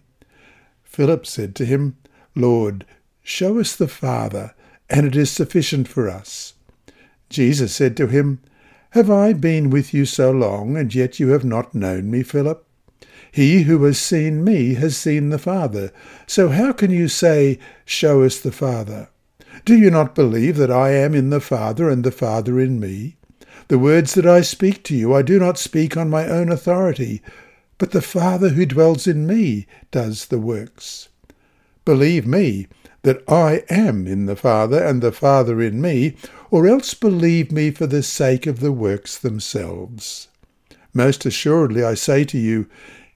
Philip 0.84 1.27
said 1.27 1.53
to 1.57 1.65
him, 1.65 1.96
Lord, 2.34 2.84
show 3.22 3.60
us 3.60 3.75
the 3.75 3.88
Father, 3.88 4.55
and 4.89 5.05
it 5.05 5.15
is 5.15 5.29
sufficient 5.29 5.88
for 5.88 6.10
us. 6.10 6.55
Jesus 7.29 7.75
said 7.75 7.96
to 7.98 8.07
him, 8.07 8.39
Have 8.91 9.12
I 9.12 9.34
been 9.34 9.69
with 9.69 9.93
you 9.93 10.05
so 10.05 10.31
long, 10.31 10.75
and 10.75 10.93
yet 10.96 11.19
you 11.19 11.29
have 11.29 11.46
not 11.46 11.75
known 11.75 12.10
me, 12.10 12.24
Philip? 12.24 12.66
He 13.38 13.62
who 13.62 13.84
has 13.84 14.00
seen 14.00 14.44
me 14.44 14.74
has 14.74 14.98
seen 14.98 15.29
the 15.29 15.38
Father. 15.38 15.91
So 16.25 16.50
how 16.50 16.72
can 16.72 16.89
you 16.89 17.08
say, 17.08 17.60
Show 17.86 18.24
us 18.24 18.39
the 18.39 18.51
Father? 18.51 19.10
Do 19.63 19.77
you 19.77 19.91
not 19.91 20.15
believe 20.15 20.58
that 20.58 20.72
I 20.72 20.89
am 20.94 21.13
in 21.13 21.29
the 21.29 21.39
Father 21.39 21.88
and 21.88 22.03
the 22.03 22.12
Father 22.12 22.60
in 22.60 22.79
me? 22.79 23.17
The 23.67 23.77
words 23.77 24.15
that 24.15 24.25
I 24.25 24.41
speak 24.41 24.82
to 24.86 24.96
you 24.96 25.13
I 25.13 25.22
do 25.22 25.38
not 25.38 25.60
speak 25.60 25.96
on 25.96 26.10
my 26.10 26.27
own 26.27 26.51
authority, 26.51 27.22
but 27.77 27.91
the 27.91 28.01
Father 28.01 28.50
who 28.50 28.65
dwells 28.65 29.06
in 29.06 29.27
me 29.27 29.67
does 29.91 30.25
the 30.25 30.39
works. 30.39 31.10
Believe 31.86 32.25
me 32.25 32.65
that 33.03 33.22
I 33.29 33.63
am 33.70 34.08
in 34.08 34.25
the 34.25 34.36
Father 34.36 34.84
and 34.84 35.00
the 35.00 35.12
Father 35.12 35.62
in 35.62 35.79
me, 35.79 36.15
or 36.50 36.65
else 36.65 36.96
believe 36.96 37.51
me 37.51 37.70
for 37.70 37.86
the 37.86 38.01
sake 38.01 38.48
of 38.48 38.62
the 38.62 38.72
works 38.72 39.15
themselves. 39.15 40.27
Most 40.91 41.27
assuredly 41.27 41.84
I 41.84 41.94
say 41.94 42.24
to 42.24 42.39
you, 42.39 42.67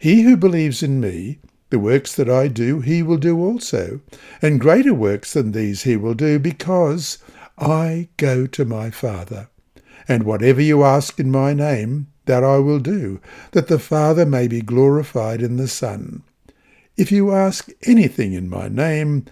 he 0.01 0.23
who 0.23 0.35
believes 0.35 0.81
in 0.81 0.99
me, 0.99 1.37
the 1.69 1.77
works 1.77 2.15
that 2.15 2.27
I 2.27 2.47
do, 2.47 2.79
he 2.79 3.03
will 3.03 3.19
do 3.19 3.39
also, 3.39 4.01
and 4.41 4.59
greater 4.59 4.95
works 4.95 5.33
than 5.33 5.51
these 5.51 5.83
he 5.83 5.95
will 5.95 6.15
do, 6.15 6.39
because 6.39 7.19
I 7.55 8.09
go 8.17 8.47
to 8.47 8.65
my 8.65 8.89
Father. 8.89 9.49
And 10.07 10.23
whatever 10.23 10.59
you 10.59 10.83
ask 10.83 11.19
in 11.19 11.29
my 11.29 11.53
name, 11.53 12.07
that 12.25 12.43
I 12.43 12.57
will 12.57 12.79
do, 12.79 13.21
that 13.51 13.67
the 13.67 13.77
Father 13.77 14.25
may 14.25 14.47
be 14.47 14.61
glorified 14.61 15.39
in 15.43 15.57
the 15.57 15.67
Son. 15.67 16.23
If 16.97 17.11
you 17.11 17.31
ask 17.31 17.69
anything 17.83 18.33
in 18.33 18.49
my 18.49 18.69
name, 18.69 19.25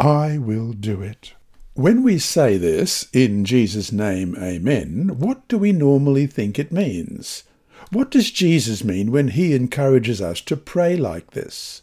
I 0.00 0.38
will 0.38 0.72
do 0.72 1.02
it. 1.02 1.34
When 1.74 2.02
we 2.02 2.18
say 2.18 2.56
this, 2.56 3.06
in 3.12 3.44
Jesus' 3.44 3.92
name, 3.92 4.34
Amen, 4.40 5.18
what 5.18 5.46
do 5.46 5.58
we 5.58 5.72
normally 5.72 6.26
think 6.26 6.58
it 6.58 6.72
means? 6.72 7.42
What 7.90 8.10
does 8.10 8.32
Jesus 8.32 8.82
mean 8.82 9.12
when 9.12 9.28
he 9.28 9.54
encourages 9.54 10.20
us 10.20 10.40
to 10.42 10.56
pray 10.56 10.96
like 10.96 11.30
this? 11.30 11.82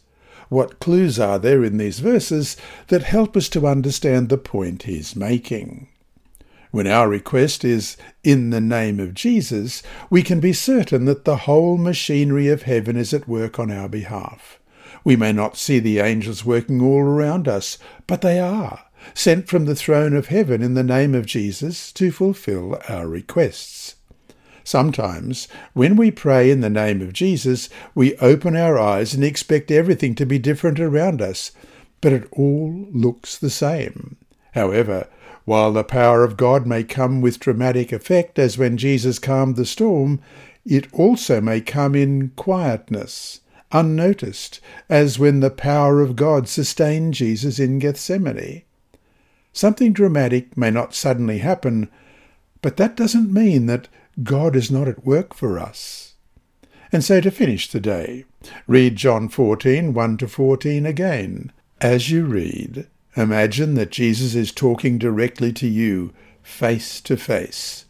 What 0.50 0.78
clues 0.78 1.18
are 1.18 1.38
there 1.38 1.64
in 1.64 1.78
these 1.78 2.00
verses 2.00 2.56
that 2.88 3.04
help 3.04 3.36
us 3.36 3.48
to 3.50 3.66
understand 3.66 4.28
the 4.28 4.36
point 4.36 4.82
he's 4.82 5.16
making? 5.16 5.88
When 6.70 6.86
our 6.86 7.08
request 7.08 7.64
is 7.64 7.96
in 8.22 8.50
the 8.50 8.60
name 8.60 9.00
of 9.00 9.14
Jesus, 9.14 9.82
we 10.10 10.22
can 10.22 10.40
be 10.40 10.52
certain 10.52 11.06
that 11.06 11.24
the 11.24 11.38
whole 11.38 11.78
machinery 11.78 12.48
of 12.48 12.62
heaven 12.62 12.96
is 12.96 13.14
at 13.14 13.28
work 13.28 13.58
on 13.58 13.70
our 13.70 13.88
behalf. 13.88 14.58
We 15.04 15.16
may 15.16 15.32
not 15.32 15.56
see 15.56 15.78
the 15.78 16.00
angels 16.00 16.44
working 16.44 16.82
all 16.82 17.00
around 17.00 17.48
us, 17.48 17.78
but 18.06 18.20
they 18.20 18.38
are, 18.38 18.84
sent 19.14 19.48
from 19.48 19.64
the 19.64 19.76
throne 19.76 20.14
of 20.14 20.26
heaven 20.26 20.62
in 20.62 20.74
the 20.74 20.82
name 20.82 21.14
of 21.14 21.26
Jesus 21.26 21.92
to 21.92 22.10
fulfill 22.10 22.78
our 22.88 23.08
requests. 23.08 23.94
Sometimes, 24.64 25.46
when 25.74 25.94
we 25.94 26.10
pray 26.10 26.50
in 26.50 26.60
the 26.60 26.70
name 26.70 27.02
of 27.02 27.12
Jesus, 27.12 27.68
we 27.94 28.16
open 28.16 28.56
our 28.56 28.78
eyes 28.78 29.12
and 29.12 29.22
expect 29.22 29.70
everything 29.70 30.14
to 30.14 30.24
be 30.24 30.38
different 30.38 30.80
around 30.80 31.20
us, 31.20 31.52
but 32.00 32.14
it 32.14 32.26
all 32.32 32.86
looks 32.90 33.36
the 33.36 33.50
same. 33.50 34.16
However, 34.52 35.06
while 35.44 35.72
the 35.72 35.84
power 35.84 36.24
of 36.24 36.38
God 36.38 36.66
may 36.66 36.82
come 36.82 37.20
with 37.20 37.38
dramatic 37.38 37.92
effect, 37.92 38.38
as 38.38 38.56
when 38.56 38.78
Jesus 38.78 39.18
calmed 39.18 39.56
the 39.56 39.66
storm, 39.66 40.20
it 40.64 40.86
also 40.94 41.42
may 41.42 41.60
come 41.60 41.94
in 41.94 42.30
quietness, 42.30 43.40
unnoticed, 43.70 44.60
as 44.88 45.18
when 45.18 45.40
the 45.40 45.50
power 45.50 46.00
of 46.00 46.16
God 46.16 46.48
sustained 46.48 47.12
Jesus 47.12 47.58
in 47.58 47.78
Gethsemane. 47.78 48.62
Something 49.52 49.92
dramatic 49.92 50.56
may 50.56 50.70
not 50.70 50.94
suddenly 50.94 51.38
happen, 51.38 51.90
but 52.62 52.78
that 52.78 52.96
doesn't 52.96 53.30
mean 53.30 53.66
that 53.66 53.88
God 54.22 54.54
is 54.54 54.70
not 54.70 54.88
at 54.88 55.04
work 55.04 55.34
for 55.34 55.58
us. 55.58 56.14
And 56.92 57.02
so 57.02 57.20
to 57.20 57.30
finish 57.30 57.68
the 57.68 57.80
day, 57.80 58.24
read 58.68 58.94
John 58.94 59.28
14, 59.28 59.92
1 59.92 60.16
to 60.18 60.28
14 60.28 60.86
again. 60.86 61.52
As 61.80 62.10
you 62.10 62.24
read, 62.24 62.86
imagine 63.16 63.74
that 63.74 63.90
Jesus 63.90 64.36
is 64.36 64.52
talking 64.52 64.98
directly 64.98 65.52
to 65.54 65.66
you, 65.66 66.12
face 66.42 67.00
to 67.00 67.16
face. 67.16 67.86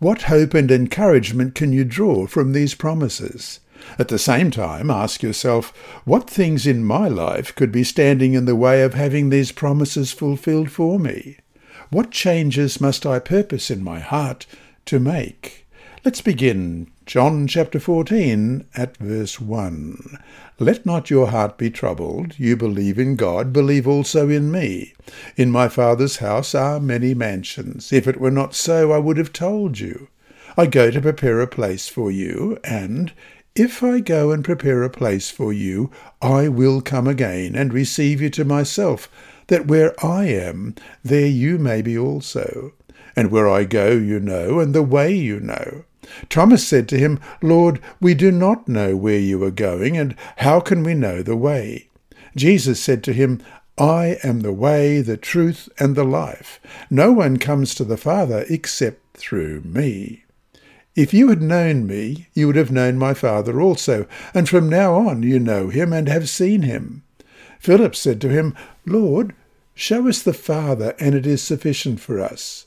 What 0.00 0.22
hope 0.22 0.54
and 0.54 0.70
encouragement 0.70 1.54
can 1.54 1.72
you 1.72 1.84
draw 1.84 2.26
from 2.26 2.52
these 2.52 2.74
promises? 2.74 3.60
At 3.96 4.08
the 4.08 4.18
same 4.18 4.50
time, 4.50 4.90
ask 4.90 5.22
yourself, 5.22 5.68
what 6.04 6.28
things 6.28 6.66
in 6.66 6.84
my 6.84 7.06
life 7.06 7.54
could 7.54 7.70
be 7.70 7.84
standing 7.84 8.34
in 8.34 8.44
the 8.44 8.56
way 8.56 8.82
of 8.82 8.94
having 8.94 9.30
these 9.30 9.52
promises 9.52 10.10
fulfilled 10.10 10.72
for 10.72 10.98
me? 10.98 11.36
What 11.90 12.10
changes 12.10 12.80
must 12.80 13.06
I 13.06 13.20
purpose 13.20 13.70
in 13.70 13.84
my 13.84 14.00
heart 14.00 14.46
to 14.86 14.98
make? 14.98 15.67
Let's 16.08 16.22
begin 16.22 16.90
John 17.04 17.46
chapter 17.46 17.78
14 17.78 18.64
at 18.74 18.96
verse 18.96 19.38
1. 19.38 20.18
Let 20.58 20.86
not 20.86 21.10
your 21.10 21.26
heart 21.26 21.58
be 21.58 21.70
troubled. 21.70 22.38
You 22.38 22.56
believe 22.56 22.98
in 22.98 23.14
God, 23.14 23.52
believe 23.52 23.86
also 23.86 24.30
in 24.30 24.50
me. 24.50 24.94
In 25.36 25.50
my 25.50 25.68
Father's 25.68 26.16
house 26.16 26.54
are 26.54 26.80
many 26.80 27.12
mansions. 27.12 27.92
If 27.92 28.08
it 28.08 28.18
were 28.18 28.30
not 28.30 28.54
so, 28.54 28.90
I 28.90 28.96
would 28.96 29.18
have 29.18 29.34
told 29.34 29.80
you. 29.80 30.08
I 30.56 30.64
go 30.64 30.90
to 30.90 30.98
prepare 31.02 31.42
a 31.42 31.46
place 31.46 31.90
for 31.90 32.10
you, 32.10 32.58
and 32.64 33.12
if 33.54 33.82
I 33.82 34.00
go 34.00 34.30
and 34.30 34.42
prepare 34.42 34.82
a 34.84 34.88
place 34.88 35.30
for 35.30 35.52
you, 35.52 35.90
I 36.22 36.48
will 36.48 36.80
come 36.80 37.06
again 37.06 37.54
and 37.54 37.70
receive 37.70 38.22
you 38.22 38.30
to 38.30 38.46
myself, 38.46 39.10
that 39.48 39.66
where 39.66 39.92
I 40.02 40.24
am, 40.24 40.74
there 41.04 41.26
you 41.26 41.58
may 41.58 41.82
be 41.82 41.98
also. 41.98 42.72
And 43.14 43.30
where 43.30 43.48
I 43.48 43.64
go, 43.64 43.90
you 43.90 44.20
know, 44.20 44.58
and 44.58 44.74
the 44.74 44.82
way 44.82 45.12
you 45.12 45.38
know. 45.40 45.84
Thomas 46.28 46.66
said 46.66 46.88
to 46.88 46.98
him, 46.98 47.20
Lord, 47.42 47.80
we 48.00 48.14
do 48.14 48.30
not 48.30 48.68
know 48.68 48.96
where 48.96 49.18
you 49.18 49.42
are 49.44 49.50
going, 49.50 49.96
and 49.96 50.14
how 50.38 50.60
can 50.60 50.82
we 50.82 50.94
know 50.94 51.22
the 51.22 51.36
way? 51.36 51.88
Jesus 52.36 52.80
said 52.80 53.02
to 53.04 53.12
him, 53.12 53.40
I 53.78 54.18
am 54.24 54.40
the 54.40 54.52
way, 54.52 55.00
the 55.00 55.16
truth, 55.16 55.68
and 55.78 55.94
the 55.94 56.04
life. 56.04 56.60
No 56.90 57.12
one 57.12 57.36
comes 57.36 57.74
to 57.76 57.84
the 57.84 57.96
Father 57.96 58.44
except 58.48 59.16
through 59.16 59.62
me. 59.62 60.24
If 60.96 61.14
you 61.14 61.28
had 61.28 61.42
known 61.42 61.86
me, 61.86 62.26
you 62.34 62.48
would 62.48 62.56
have 62.56 62.72
known 62.72 62.98
my 62.98 63.14
Father 63.14 63.60
also, 63.60 64.06
and 64.34 64.48
from 64.48 64.68
now 64.68 64.94
on 64.94 65.22
you 65.22 65.38
know 65.38 65.68
him 65.68 65.92
and 65.92 66.08
have 66.08 66.28
seen 66.28 66.62
him. 66.62 67.04
Philip 67.60 67.94
said 67.94 68.20
to 68.22 68.28
him, 68.28 68.56
Lord, 68.84 69.34
show 69.74 70.08
us 70.08 70.22
the 70.22 70.32
Father, 70.32 70.96
and 70.98 71.14
it 71.14 71.26
is 71.26 71.40
sufficient 71.40 72.00
for 72.00 72.20
us. 72.20 72.66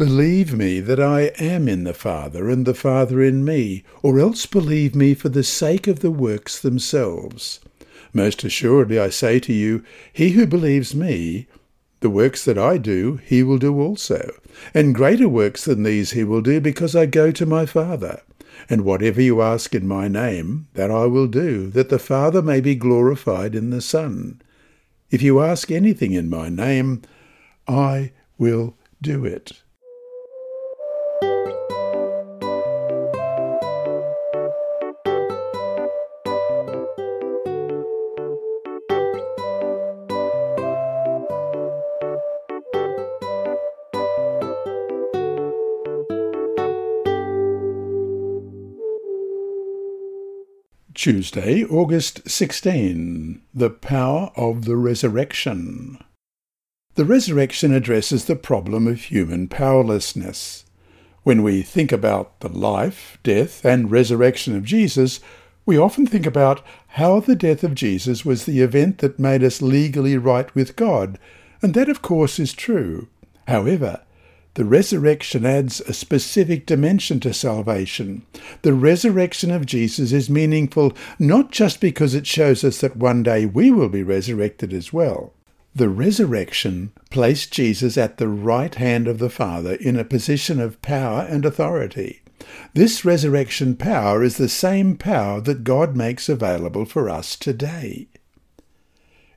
Believe 0.00 0.54
me 0.54 0.80
that 0.80 0.98
I 0.98 1.24
am 1.38 1.68
in 1.68 1.84
the 1.84 1.92
Father, 1.92 2.48
and 2.48 2.64
the 2.64 2.72
Father 2.72 3.22
in 3.22 3.44
me, 3.44 3.84
or 4.02 4.18
else 4.18 4.46
believe 4.46 4.94
me 4.94 5.12
for 5.12 5.28
the 5.28 5.44
sake 5.44 5.86
of 5.86 6.00
the 6.00 6.10
works 6.10 6.58
themselves. 6.58 7.60
Most 8.14 8.42
assuredly 8.42 8.98
I 8.98 9.10
say 9.10 9.38
to 9.40 9.52
you, 9.52 9.84
he 10.10 10.30
who 10.30 10.46
believes 10.46 10.94
me, 10.94 11.48
the 12.00 12.08
works 12.08 12.46
that 12.46 12.56
I 12.56 12.78
do, 12.78 13.20
he 13.26 13.42
will 13.42 13.58
do 13.58 13.78
also, 13.78 14.40
and 14.72 14.94
greater 14.94 15.28
works 15.28 15.66
than 15.66 15.82
these 15.82 16.12
he 16.12 16.24
will 16.24 16.40
do, 16.40 16.62
because 16.62 16.96
I 16.96 17.04
go 17.04 17.30
to 17.32 17.44
my 17.44 17.66
Father. 17.66 18.22
And 18.70 18.86
whatever 18.86 19.20
you 19.20 19.42
ask 19.42 19.74
in 19.74 19.86
my 19.86 20.08
name, 20.08 20.68
that 20.72 20.90
I 20.90 21.04
will 21.04 21.26
do, 21.26 21.68
that 21.72 21.90
the 21.90 21.98
Father 21.98 22.40
may 22.40 22.62
be 22.62 22.74
glorified 22.74 23.54
in 23.54 23.68
the 23.68 23.82
Son. 23.82 24.40
If 25.10 25.20
you 25.20 25.42
ask 25.42 25.70
anything 25.70 26.12
in 26.12 26.30
my 26.30 26.48
name, 26.48 27.02
I 27.68 28.12
will 28.38 28.78
do 29.02 29.26
it. 29.26 29.59
Tuesday, 51.00 51.64
August 51.64 52.28
16. 52.28 53.40
The 53.54 53.70
Power 53.70 54.30
of 54.36 54.66
the 54.66 54.76
Resurrection. 54.76 55.98
The 56.94 57.06
resurrection 57.06 57.72
addresses 57.72 58.26
the 58.26 58.36
problem 58.36 58.86
of 58.86 59.04
human 59.04 59.48
powerlessness. 59.48 60.66
When 61.22 61.42
we 61.42 61.62
think 61.62 61.90
about 61.90 62.40
the 62.40 62.50
life, 62.50 63.16
death, 63.22 63.64
and 63.64 63.90
resurrection 63.90 64.54
of 64.54 64.64
Jesus, 64.64 65.20
we 65.64 65.78
often 65.78 66.06
think 66.06 66.26
about 66.26 66.62
how 66.88 67.20
the 67.20 67.34
death 67.34 67.64
of 67.64 67.74
Jesus 67.74 68.26
was 68.26 68.44
the 68.44 68.60
event 68.60 68.98
that 68.98 69.18
made 69.18 69.42
us 69.42 69.62
legally 69.62 70.18
right 70.18 70.54
with 70.54 70.76
God, 70.76 71.18
and 71.62 71.72
that, 71.72 71.88
of 71.88 72.02
course, 72.02 72.38
is 72.38 72.52
true. 72.52 73.08
However, 73.48 74.02
the 74.54 74.64
resurrection 74.64 75.46
adds 75.46 75.80
a 75.80 75.92
specific 75.92 76.66
dimension 76.66 77.20
to 77.20 77.32
salvation. 77.32 78.26
The 78.62 78.74
resurrection 78.74 79.50
of 79.50 79.66
Jesus 79.66 80.12
is 80.12 80.28
meaningful 80.28 80.92
not 81.18 81.52
just 81.52 81.80
because 81.80 82.14
it 82.14 82.26
shows 82.26 82.64
us 82.64 82.80
that 82.80 82.96
one 82.96 83.22
day 83.22 83.46
we 83.46 83.70
will 83.70 83.88
be 83.88 84.02
resurrected 84.02 84.72
as 84.72 84.92
well. 84.92 85.32
The 85.74 85.88
resurrection 85.88 86.92
placed 87.10 87.52
Jesus 87.52 87.96
at 87.96 88.18
the 88.18 88.26
right 88.26 88.74
hand 88.74 89.06
of 89.06 89.18
the 89.18 89.30
Father 89.30 89.74
in 89.74 89.96
a 89.96 90.04
position 90.04 90.58
of 90.58 90.82
power 90.82 91.20
and 91.28 91.44
authority. 91.44 92.22
This 92.74 93.04
resurrection 93.04 93.76
power 93.76 94.24
is 94.24 94.36
the 94.36 94.48
same 94.48 94.96
power 94.96 95.40
that 95.42 95.62
God 95.62 95.94
makes 95.94 96.28
available 96.28 96.84
for 96.84 97.08
us 97.08 97.36
today. 97.36 98.08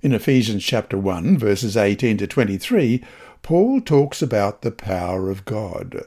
In 0.02 0.12
Ephesians 0.12 0.64
chapter 0.64 0.98
1 0.98 1.38
verses 1.38 1.78
18 1.78 2.18
to 2.18 2.28
23, 2.28 3.04
Paul 3.44 3.82
talks 3.82 4.22
about 4.22 4.62
the 4.62 4.72
power 4.72 5.30
of 5.30 5.44
God. 5.44 6.06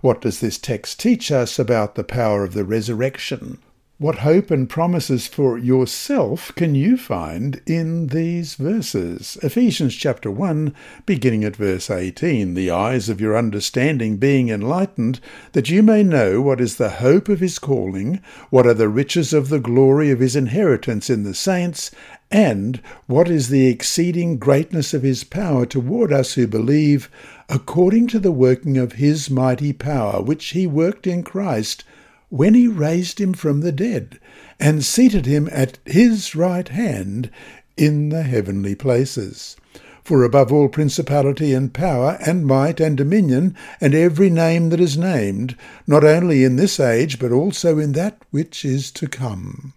What 0.00 0.20
does 0.20 0.40
this 0.40 0.58
text 0.58 0.98
teach 0.98 1.30
us 1.30 1.56
about 1.60 1.94
the 1.94 2.02
power 2.02 2.42
of 2.42 2.54
the 2.54 2.64
resurrection? 2.64 3.58
What 4.02 4.18
hope 4.18 4.50
and 4.50 4.68
promises 4.68 5.28
for 5.28 5.56
yourself 5.56 6.52
can 6.56 6.74
you 6.74 6.96
find 6.96 7.62
in 7.68 8.08
these 8.08 8.56
verses? 8.56 9.38
Ephesians 9.44 9.94
chapter 9.94 10.28
1, 10.28 10.74
beginning 11.06 11.44
at 11.44 11.54
verse 11.54 11.88
18, 11.88 12.54
the 12.54 12.68
eyes 12.68 13.08
of 13.08 13.20
your 13.20 13.36
understanding 13.36 14.16
being 14.16 14.48
enlightened, 14.48 15.20
that 15.52 15.70
you 15.70 15.84
may 15.84 16.02
know 16.02 16.40
what 16.40 16.60
is 16.60 16.78
the 16.78 16.90
hope 16.90 17.28
of 17.28 17.38
his 17.38 17.60
calling, 17.60 18.20
what 18.50 18.66
are 18.66 18.74
the 18.74 18.88
riches 18.88 19.32
of 19.32 19.50
the 19.50 19.60
glory 19.60 20.10
of 20.10 20.18
his 20.18 20.34
inheritance 20.34 21.08
in 21.08 21.22
the 21.22 21.32
saints, 21.32 21.92
and 22.28 22.82
what 23.06 23.28
is 23.28 23.50
the 23.50 23.68
exceeding 23.68 24.36
greatness 24.36 24.92
of 24.92 25.04
his 25.04 25.22
power 25.22 25.64
toward 25.64 26.12
us 26.12 26.34
who 26.34 26.48
believe, 26.48 27.08
according 27.48 28.08
to 28.08 28.18
the 28.18 28.32
working 28.32 28.76
of 28.76 28.94
his 28.94 29.30
mighty 29.30 29.72
power, 29.72 30.20
which 30.20 30.46
he 30.46 30.66
worked 30.66 31.06
in 31.06 31.22
Christ, 31.22 31.84
when 32.32 32.54
he 32.54 32.66
raised 32.66 33.20
him 33.20 33.34
from 33.34 33.60
the 33.60 33.70
dead, 33.70 34.18
and 34.58 34.82
seated 34.82 35.26
him 35.26 35.46
at 35.52 35.78
his 35.84 36.34
right 36.34 36.68
hand 36.68 37.30
in 37.76 38.08
the 38.08 38.22
heavenly 38.22 38.74
places. 38.74 39.54
For 40.02 40.24
above 40.24 40.50
all 40.50 40.70
principality 40.70 41.52
and 41.52 41.74
power 41.74 42.16
and 42.24 42.46
might 42.46 42.80
and 42.80 42.96
dominion 42.96 43.54
and 43.82 43.94
every 43.94 44.30
name 44.30 44.70
that 44.70 44.80
is 44.80 44.96
named, 44.96 45.56
not 45.86 46.04
only 46.04 46.42
in 46.42 46.56
this 46.56 46.80
age, 46.80 47.18
but 47.18 47.32
also 47.32 47.78
in 47.78 47.92
that 47.92 48.16
which 48.30 48.64
is 48.64 48.90
to 48.92 49.06
come 49.06 49.74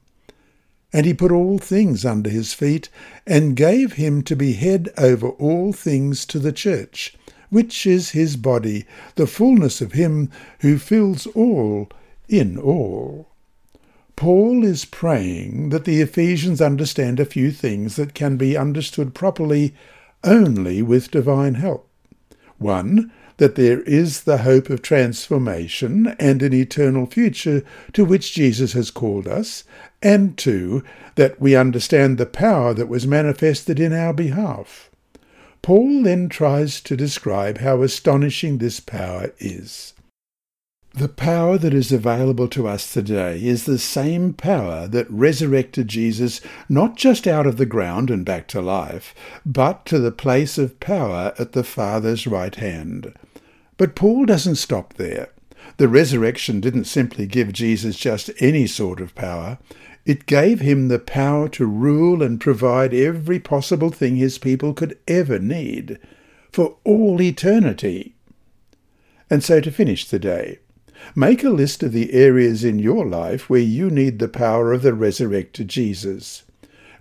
and 0.94 1.06
he 1.06 1.14
put 1.14 1.30
all 1.30 1.58
things 1.58 2.06
under 2.06 2.30
his 2.30 2.54
feet, 2.54 2.88
and 3.28 3.58
gave 3.58 3.94
him 3.94 4.22
to 4.22 4.34
be 4.34 4.54
head 4.54 4.88
over 4.98 5.28
all 5.28 5.74
things 5.74 6.26
to 6.26 6.40
the 6.40 6.54
church, 6.54 7.18
which 7.50 7.86
is 7.86 8.12
his 8.12 8.38
body, 8.38 8.86
the 9.16 9.28
fullness 9.28 9.82
of 9.82 9.92
him 9.92 10.32
who 10.62 10.78
fills 10.78 11.28
all 11.36 11.90
in 12.28 12.58
all. 12.58 13.28
Paul 14.16 14.64
is 14.64 14.86
praying 14.86 15.70
that 15.70 15.86
the 15.86 16.02
Ephesians 16.02 16.62
understand 16.62 17.20
a 17.20 17.26
few 17.26 17.52
things 17.52 17.98
that 17.98 18.14
can 18.14 18.38
be 18.38 18.56
understood 18.56 19.14
properly 19.14 19.74
only 20.24 20.82
with 20.82 21.12
divine 21.12 21.56
help. 21.56 21.88
One, 22.58 23.12
that 23.38 23.56
there 23.56 23.82
is 23.82 24.24
the 24.24 24.40
hope 24.40 24.70
of 24.70 24.82
transformation 24.82 26.16
and 26.20 26.42
an 26.42 26.54
eternal 26.54 27.06
future 27.06 27.64
to 27.92 28.06
which 28.06 28.34
Jesus 28.34 28.72
has 28.74 28.92
called 28.92 29.28
us, 29.28 29.66
and 30.02 30.38
two, 30.38 30.84
that 31.16 31.42
we 31.42 31.56
understand 31.56 32.18
the 32.18 32.26
power 32.26 32.74
that 32.74 32.88
was 32.88 33.06
manifested 33.06 33.80
in 33.80 33.92
our 33.92 34.14
behalf. 34.14 34.90
Paul 35.62 36.04
then 36.04 36.30
tries 36.30 36.80
to 36.82 36.96
describe 36.96 37.58
how 37.58 37.82
astonishing 37.82 38.60
this 38.60 38.80
power 38.80 39.34
is. 39.40 39.95
The 40.96 41.10
power 41.10 41.58
that 41.58 41.74
is 41.74 41.92
available 41.92 42.48
to 42.48 42.70
us 42.70 42.94
today 42.94 43.44
is 43.44 43.66
the 43.66 43.78
same 43.78 44.32
power 44.32 44.88
that 44.88 45.12
resurrected 45.12 45.90
Jesus 45.90 46.40
not 46.70 46.96
just 46.96 47.28
out 47.28 47.46
of 47.46 47.58
the 47.58 47.66
ground 47.66 48.10
and 48.10 48.24
back 48.24 48.48
to 48.50 48.62
life, 48.62 49.14
but 49.46 49.86
to 49.88 50.00
the 50.00 50.14
place 50.14 50.58
of 50.58 50.80
power 50.80 51.34
at 51.38 51.52
the 51.52 51.66
Father's 51.66 52.26
right 52.26 52.56
hand. 52.56 53.14
But 53.76 53.94
Paul 53.94 54.24
doesn't 54.24 54.56
stop 54.56 54.94
there. 54.94 55.28
The 55.76 55.90
resurrection 55.90 56.62
didn't 56.62 56.86
simply 56.86 57.28
give 57.28 57.52
Jesus 57.52 57.98
just 57.98 58.32
any 58.40 58.66
sort 58.66 59.02
of 59.02 59.16
power. 59.16 59.58
It 60.06 60.26
gave 60.26 60.62
him 60.62 60.88
the 60.88 61.00
power 61.00 61.50
to 61.50 61.66
rule 61.66 62.24
and 62.24 62.40
provide 62.40 62.94
every 62.94 63.42
possible 63.42 63.90
thing 63.90 64.16
his 64.16 64.38
people 64.38 64.74
could 64.74 64.98
ever 65.10 65.40
need 65.40 66.00
for 66.54 66.78
all 66.86 67.22
eternity. 67.22 68.16
And 69.30 69.44
so 69.44 69.60
to 69.60 69.72
finish 69.72 70.08
the 70.08 70.20
day, 70.20 70.60
Make 71.16 71.44
a 71.44 71.50
list 71.50 71.84
of 71.84 71.92
the 71.92 72.14
areas 72.14 72.64
in 72.64 72.80
your 72.80 73.06
life 73.06 73.50
where 73.50 73.60
you 73.60 73.90
need 73.90 74.20
the 74.20 74.28
power 74.28 74.74
of 74.74 74.82
the 74.82 74.94
resurrected 74.94 75.68
Jesus. 75.68 76.44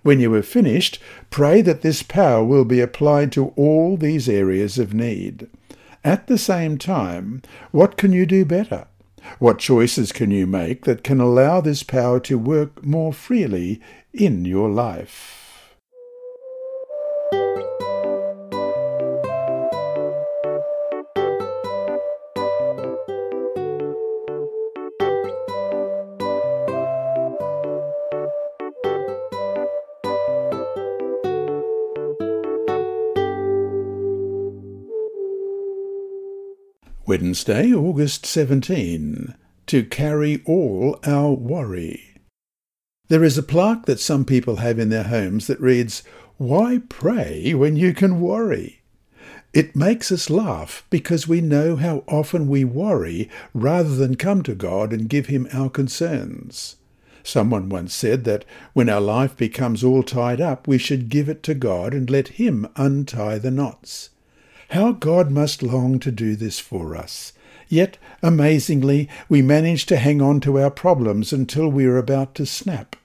When 0.03 0.19
you 0.19 0.33
have 0.33 0.47
finished, 0.47 0.99
pray 1.29 1.61
that 1.61 1.81
this 1.81 2.03
power 2.03 2.43
will 2.43 2.65
be 2.65 2.79
applied 2.79 3.31
to 3.33 3.53
all 3.55 3.97
these 3.97 4.29
areas 4.29 4.77
of 4.77 4.93
need. 4.93 5.47
At 6.03 6.27
the 6.27 6.37
same 6.37 6.77
time, 6.77 7.41
what 7.71 7.97
can 7.97 8.13
you 8.13 8.25
do 8.25 8.45
better? 8.45 8.87
What 9.39 9.57
choices 9.57 10.11
can 10.11 10.29
you 10.29 10.45
make 10.45 10.85
that 10.85 11.03
can 11.03 11.19
allow 11.19 11.61
this 11.61 11.81
power 11.81 12.19
to 12.21 12.37
work 12.37 12.85
more 12.85 13.11
freely 13.11 13.81
in 14.13 14.45
your 14.45 14.69
life? 14.69 15.44
Wednesday, 37.15 37.71
August 37.71 38.25
17. 38.25 39.35
To 39.67 39.85
carry 39.85 40.43
all 40.45 40.99
our 41.05 41.31
worry. 41.31 42.17
There 43.07 43.23
is 43.23 43.37
a 43.37 43.43
plaque 43.43 43.85
that 43.85 44.01
some 44.01 44.25
people 44.25 44.57
have 44.57 44.77
in 44.79 44.89
their 44.89 45.05
homes 45.05 45.47
that 45.47 45.61
reads, 45.61 46.03
Why 46.35 46.81
pray 46.89 47.53
when 47.53 47.77
you 47.77 47.93
can 47.93 48.19
worry? 48.19 48.81
It 49.53 49.77
makes 49.77 50.11
us 50.11 50.29
laugh 50.29 50.85
because 50.89 51.25
we 51.25 51.39
know 51.39 51.77
how 51.77 52.03
often 52.05 52.49
we 52.49 52.65
worry 52.65 53.29
rather 53.53 53.95
than 53.95 54.15
come 54.15 54.43
to 54.43 54.53
God 54.53 54.91
and 54.91 55.07
give 55.07 55.27
Him 55.27 55.47
our 55.53 55.69
concerns. 55.69 56.75
Someone 57.23 57.69
once 57.69 57.93
said 57.93 58.25
that 58.25 58.43
when 58.73 58.89
our 58.89 58.99
life 58.99 59.37
becomes 59.37 59.85
all 59.85 60.03
tied 60.03 60.41
up, 60.41 60.67
we 60.67 60.77
should 60.77 61.07
give 61.07 61.29
it 61.29 61.43
to 61.43 61.53
God 61.53 61.93
and 61.93 62.09
let 62.09 62.39
Him 62.39 62.67
untie 62.75 63.37
the 63.37 63.51
knots. 63.51 64.09
How 64.75 64.91
God 64.91 65.31
must 65.31 65.63
long 65.63 65.99
to 65.99 66.11
do 66.11 66.35
this 66.35 66.59
for 66.59 66.97
us. 66.97 67.31
Yet, 67.69 67.97
amazingly, 68.21 69.07
we 69.29 69.41
manage 69.41 69.85
to 69.85 69.95
hang 69.95 70.21
on 70.21 70.41
to 70.41 70.59
our 70.59 70.69
problems 70.69 71.31
until 71.31 71.69
we 71.69 71.85
are 71.85 71.97
about 71.97 72.35
to 72.35 72.45
snap. 72.45 72.97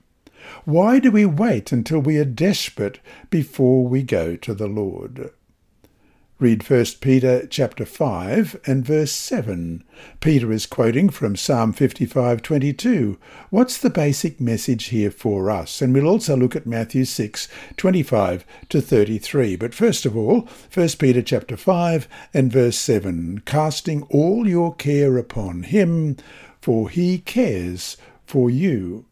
Why 0.64 0.98
do 0.98 1.12
we 1.12 1.24
wait 1.24 1.70
until 1.70 2.00
we 2.00 2.16
are 2.16 2.24
desperate 2.24 2.98
before 3.30 3.86
we 3.86 4.02
go 4.02 4.34
to 4.34 4.52
the 4.52 4.66
Lord? 4.66 5.30
Read 6.40 6.66
1 6.66 6.86
Peter 7.02 7.46
chapter 7.46 7.84
5 7.84 8.60
and 8.64 8.82
verse 8.82 9.12
7. 9.12 9.84
Peter 10.20 10.50
is 10.50 10.64
quoting 10.64 11.10
from 11.10 11.36
Psalm 11.36 11.74
55:22. 11.74 13.18
What's 13.50 13.76
the 13.76 13.90
basic 13.90 14.40
message 14.40 14.86
here 14.86 15.10
for 15.10 15.50
us? 15.50 15.82
And 15.82 15.92
we'll 15.92 16.08
also 16.08 16.38
look 16.38 16.56
at 16.56 16.64
Matthew 16.64 17.04
6:25 17.04 18.46
to 18.70 18.80
33. 18.80 19.54
But 19.54 19.74
first 19.74 20.06
of 20.06 20.16
all, 20.16 20.48
1 20.72 20.98
Peter 20.98 21.20
chapter 21.20 21.58
5 21.58 22.08
and 22.32 22.50
verse 22.50 22.78
7. 22.78 23.42
Casting 23.44 24.04
all 24.04 24.48
your 24.48 24.74
care 24.74 25.18
upon 25.18 25.64
him, 25.64 26.16
for 26.62 26.88
he 26.88 27.18
cares 27.18 27.98
for 28.24 28.48
you. 28.48 29.04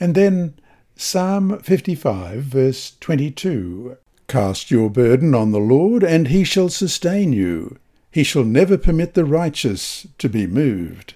And 0.00 0.14
then 0.14 0.54
Psalm 0.96 1.58
55 1.58 2.42
verse 2.42 2.92
22. 3.00 3.98
Cast 4.30 4.70
your 4.70 4.88
burden 4.88 5.34
on 5.34 5.50
the 5.50 5.58
Lord, 5.58 6.04
and 6.04 6.28
he 6.28 6.44
shall 6.44 6.68
sustain 6.68 7.32
you. 7.32 7.78
He 8.12 8.22
shall 8.22 8.44
never 8.44 8.78
permit 8.78 9.14
the 9.14 9.24
righteous 9.24 10.06
to 10.18 10.28
be 10.28 10.46
moved. 10.46 11.14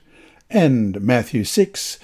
And 0.51 1.01
Matthew 1.01 1.45
6, 1.45 2.01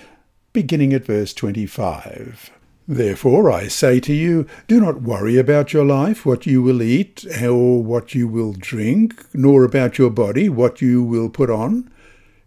beginning 0.52 0.92
at 0.92 1.06
verse 1.06 1.34
25. 1.34 2.52
Therefore 2.86 3.50
I 3.50 3.66
say 3.66 3.98
to 3.98 4.12
you, 4.12 4.46
do 4.68 4.80
not 4.80 5.02
worry 5.02 5.36
about 5.36 5.72
your 5.72 5.84
life, 5.84 6.24
what 6.24 6.46
you 6.46 6.62
will 6.62 6.80
eat, 6.80 7.26
or 7.42 7.82
what 7.82 8.14
you 8.14 8.28
will 8.28 8.52
drink, 8.52 9.24
nor 9.34 9.64
about 9.64 9.98
your 9.98 10.10
body, 10.10 10.48
what 10.48 10.80
you 10.80 11.02
will 11.02 11.28
put 11.28 11.50
on. 11.50 11.90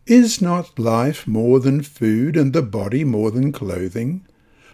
Is 0.05 0.41
not 0.41 0.79
life 0.79 1.27
more 1.27 1.59
than 1.59 1.81
food, 1.81 2.37
and 2.37 2.53
the 2.53 2.61
body 2.61 3.03
more 3.03 3.29
than 3.29 3.51
clothing? 3.51 4.25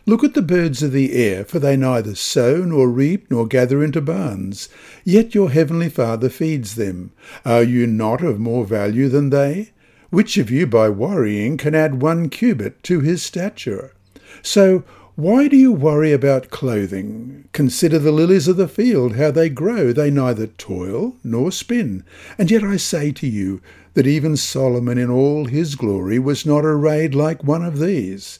Look 0.09 0.23
at 0.23 0.33
the 0.33 0.41
birds 0.41 0.81
of 0.81 0.91
the 0.91 1.13
air, 1.13 1.45
for 1.45 1.59
they 1.59 1.77
neither 1.77 2.15
sow 2.15 2.63
nor 2.63 2.89
reap 2.89 3.29
nor 3.29 3.45
gather 3.45 3.83
into 3.83 4.01
barns, 4.01 4.67
yet 5.03 5.35
your 5.35 5.51
heavenly 5.51 5.87
Father 5.87 6.29
feeds 6.29 6.73
them. 6.73 7.11
Are 7.45 7.61
you 7.61 7.85
not 7.85 8.23
of 8.23 8.39
more 8.39 8.65
value 8.65 9.07
than 9.07 9.29
they? 9.29 9.69
Which 10.09 10.35
of 10.39 10.49
you 10.49 10.65
by 10.65 10.89
worrying 10.89 11.57
can 11.57 11.75
add 11.75 12.01
one 12.01 12.27
cubit 12.29 12.81
to 12.85 13.01
his 13.01 13.21
stature? 13.21 13.93
So 14.41 14.83
why 15.15 15.47
do 15.47 15.55
you 15.55 15.71
worry 15.71 16.11
about 16.11 16.49
clothing? 16.49 17.47
Consider 17.51 17.99
the 17.99 18.11
lilies 18.11 18.47
of 18.47 18.57
the 18.57 18.67
field, 18.67 19.15
how 19.15 19.29
they 19.29 19.47
grow. 19.47 19.93
They 19.93 20.09
neither 20.09 20.47
toil 20.47 21.17
nor 21.23 21.51
spin. 21.51 22.03
And 22.35 22.49
yet 22.49 22.63
I 22.63 22.77
say 22.77 23.11
to 23.11 23.27
you 23.27 23.61
that 23.93 24.07
even 24.07 24.37
Solomon 24.37 24.97
in 24.97 25.11
all 25.11 25.45
his 25.45 25.75
glory 25.75 26.17
was 26.17 26.47
not 26.47 26.65
arrayed 26.65 27.13
like 27.13 27.43
one 27.43 27.63
of 27.63 27.77
these. 27.77 28.39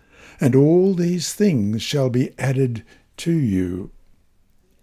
and 0.41 0.55
all 0.55 0.93
these 0.93 1.33
things 1.33 1.81
shall 1.81 2.09
be 2.09 2.37
added 2.37 2.83
to 3.17 3.31
you. 3.31 3.91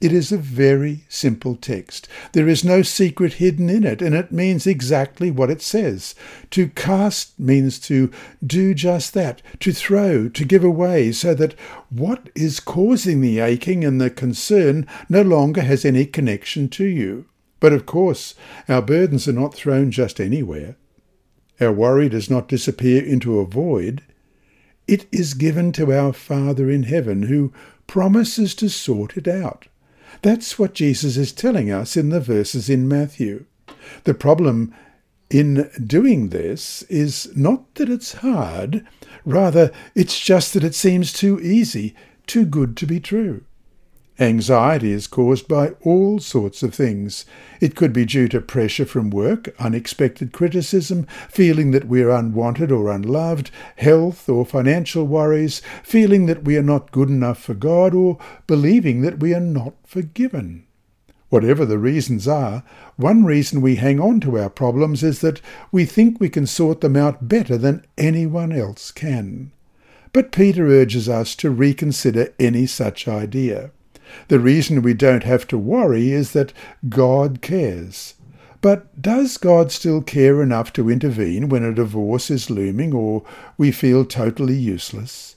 It 0.01 0.13
is 0.13 0.31
a 0.31 0.39
very 0.39 1.05
simple 1.09 1.57
text. 1.57 2.07
There 2.33 2.47
is 2.47 2.65
no 2.65 2.83
secret 2.83 3.35
hidden 3.35 3.69
in 3.69 3.83
it, 3.83 4.01
and 4.01 4.15
it 4.15 4.31
means 4.31 4.65
exactly 4.65 5.29
what 5.29 5.51
it 5.51 5.61
says. 5.61 6.15
To 6.53 6.69
cast 6.69 7.37
means 7.37 7.81
to 7.81 8.13
do 8.47 8.75
just 8.75 9.13
that, 9.15 9.43
to 9.59 9.73
throw, 9.73 10.29
to 10.29 10.45
give 10.45 10.63
away, 10.63 11.11
so 11.11 11.35
that 11.35 11.55
what 11.91 12.31
is 12.37 12.61
causing 12.61 13.21
the 13.21 13.41
aching 13.41 13.85
and 13.85 14.01
the 14.01 14.09
concern 14.09 14.87
no 15.09 15.23
longer 15.23 15.63
has 15.63 15.85
any 15.85 16.07
connection 16.07 16.69
to 16.69 16.85
you. 16.85 17.27
But 17.59 17.73
of 17.73 17.85
course, 17.85 18.37
our 18.69 18.83
burdens 18.83 19.27
are 19.27 19.33
not 19.33 19.53
thrown 19.53 19.91
just 19.91 20.21
anywhere. 20.21 20.77
Our 21.61 21.73
worry 21.73 22.09
does 22.09 22.31
not 22.31 22.47
disappear 22.47 23.03
into 23.03 23.41
a 23.41 23.45
void. 23.45 24.03
It 24.89 25.07
is 25.13 25.35
given 25.35 25.71
to 25.73 25.93
our 25.93 26.15
Father 26.15 26.71
in 26.71 26.85
heaven 26.85 27.25
who 27.25 27.53
promises 27.87 28.55
to 28.57 28.71
sort 28.71 29.19
it 29.19 29.29
out. 29.29 29.69
That's 30.23 30.59
what 30.59 30.75
Jesus 30.75 31.19
is 31.19 31.31
telling 31.31 31.71
us 31.71 31.97
in 31.97 32.09
the 32.09 32.21
verses 32.21 32.71
in 32.71 32.89
Matthew. 32.89 33.45
The 34.05 34.15
problem 34.15 34.75
in 35.31 35.71
doing 35.87 36.31
this 36.31 36.83
is 36.85 37.31
not 37.37 37.75
that 37.75 37.91
it's 37.91 38.15
hard, 38.15 38.87
rather, 39.27 39.71
it's 39.95 40.19
just 40.19 40.55
that 40.55 40.65
it 40.65 40.75
seems 40.75 41.13
too 41.13 41.39
easy, 41.41 41.95
too 42.27 42.47
good 42.47 42.77
to 42.79 42.87
be 42.87 42.99
true. 42.99 43.45
Anxiety 44.21 44.91
is 44.91 45.07
caused 45.07 45.47
by 45.47 45.75
all 45.83 46.19
sorts 46.19 46.65
of 46.65 46.75
things. 46.75 47.25
It 47.61 47.77
could 47.77 47.93
be 47.93 48.05
due 48.05 48.27
to 48.29 48.41
pressure 48.41 48.85
from 48.85 49.11
work, 49.11 49.55
unexpected 49.61 50.33
criticism, 50.33 51.07
feeling 51.31 51.71
that 51.71 51.87
we 51.87 52.03
are 52.03 52.11
unwanted 52.11 52.73
or 52.73 52.91
unloved, 52.91 53.53
health 53.77 54.29
or 54.29 54.45
financial 54.45 55.05
worries, 55.05 55.63
feeling 55.85 56.27
that 56.27 56.43
we 56.43 56.57
are 56.57 56.65
not 56.65 56.91
good 56.91 57.09
enough 57.09 57.41
for 57.41 57.55
God, 57.55 57.95
or 57.95 58.19
believing 58.49 59.03
that 59.03 59.21
we 59.21 59.35
are 59.35 59.41
not 59.41 59.75
forgiven. 59.87 60.65
Whatever 61.29 61.65
the 61.65 61.79
reasons 61.79 62.27
are, 62.27 62.65
one 62.97 63.25
reason 63.25 63.61
we 63.61 63.77
hang 63.77 64.01
on 64.01 64.19
to 64.21 64.37
our 64.37 64.51
problems 64.51 65.05
is 65.05 65.21
that 65.21 65.41
we 65.71 65.85
think 65.85 66.19
we 66.19 66.29
can 66.29 66.47
sort 66.47 66.81
them 66.81 66.97
out 66.97 67.29
better 67.29 67.57
than 67.57 67.85
anyone 67.97 68.51
else 68.51 68.91
can. 68.91 69.53
But 70.13 70.33
Peter 70.33 70.67
urges 70.67 71.09
us 71.09 71.37
to 71.37 71.51
reconsider 71.51 72.35
any 72.41 72.67
such 72.67 73.07
idea. 73.07 73.71
The 74.29 74.41
reason 74.41 74.83
we 74.83 74.95
don't 74.95 75.25
have 75.25 75.47
to 75.49 75.59
worry 75.59 76.13
is 76.13 76.33
that 76.33 76.53
God 76.89 77.43
cares. 77.43 78.15
But 78.61 79.01
does 79.01 79.37
God 79.37 79.71
still 79.71 80.03
care 80.03 80.43
enough 80.43 80.73
to 80.73 80.91
intervene 80.91 81.49
when 81.49 81.63
a 81.63 81.75
divorce 81.75 82.31
is 82.31 82.51
looming 82.51 82.93
or 82.93 83.23
we 83.57 83.71
feel 83.71 84.05
totally 84.05 84.57
useless? 84.57 85.37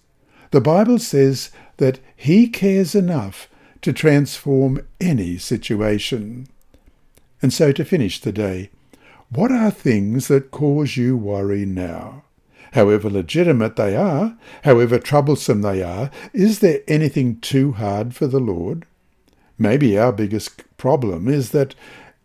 The 0.49 0.61
Bible 0.61 0.99
says 0.99 1.51
that 1.77 1.99
He 2.15 2.47
cares 2.47 2.95
enough 2.95 3.47
to 3.81 3.93
transform 3.93 4.85
any 4.99 5.37
situation. 5.37 6.47
And 7.41 7.53
so 7.53 7.71
to 7.71 7.85
finish 7.85 8.19
the 8.19 8.31
day, 8.31 8.69
what 9.29 9.51
are 9.51 9.71
things 9.71 10.27
that 10.27 10.51
cause 10.51 10.97
you 10.97 11.15
worry 11.15 11.65
now? 11.65 12.23
However 12.71 13.09
legitimate 13.09 13.75
they 13.75 13.95
are, 13.95 14.37
however 14.63 14.99
troublesome 14.99 15.61
they 15.61 15.81
are, 15.83 16.09
is 16.33 16.59
there 16.59 16.81
anything 16.87 17.39
too 17.39 17.73
hard 17.73 18.15
for 18.15 18.27
the 18.27 18.39
Lord? 18.39 18.85
Maybe 19.57 19.97
our 19.97 20.11
biggest 20.11 20.63
problem 20.77 21.27
is 21.27 21.51
that 21.51 21.75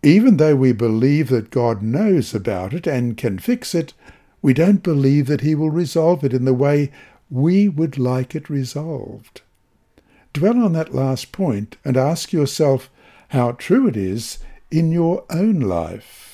even 0.02 0.37
though 0.37 0.56
we 0.56 0.72
believe 0.72 1.28
that 1.28 1.50
God 1.50 1.82
knows 1.82 2.35
about 2.35 2.72
it 2.72 2.87
and 2.87 3.16
can 3.16 3.38
fix 3.38 3.74
it, 3.74 3.92
we 4.40 4.54
don't 4.54 4.82
believe 4.82 5.26
that 5.26 5.40
He 5.40 5.54
will 5.54 5.70
resolve 5.70 6.24
it 6.24 6.32
in 6.32 6.44
the 6.44 6.54
way 6.54 6.92
we 7.28 7.68
would 7.68 7.98
like 7.98 8.35
it 8.35 8.48
resolved. 8.48 9.42
Dwell 10.32 10.62
on 10.62 10.72
that 10.74 10.94
last 10.94 11.32
point 11.32 11.76
and 11.85 11.96
ask 11.96 12.32
yourself 12.32 12.90
how 13.30 13.52
true 13.52 13.88
it 13.88 13.96
is 13.96 14.38
in 14.70 14.92
your 14.92 15.24
own 15.30 15.61
life. 15.61 16.26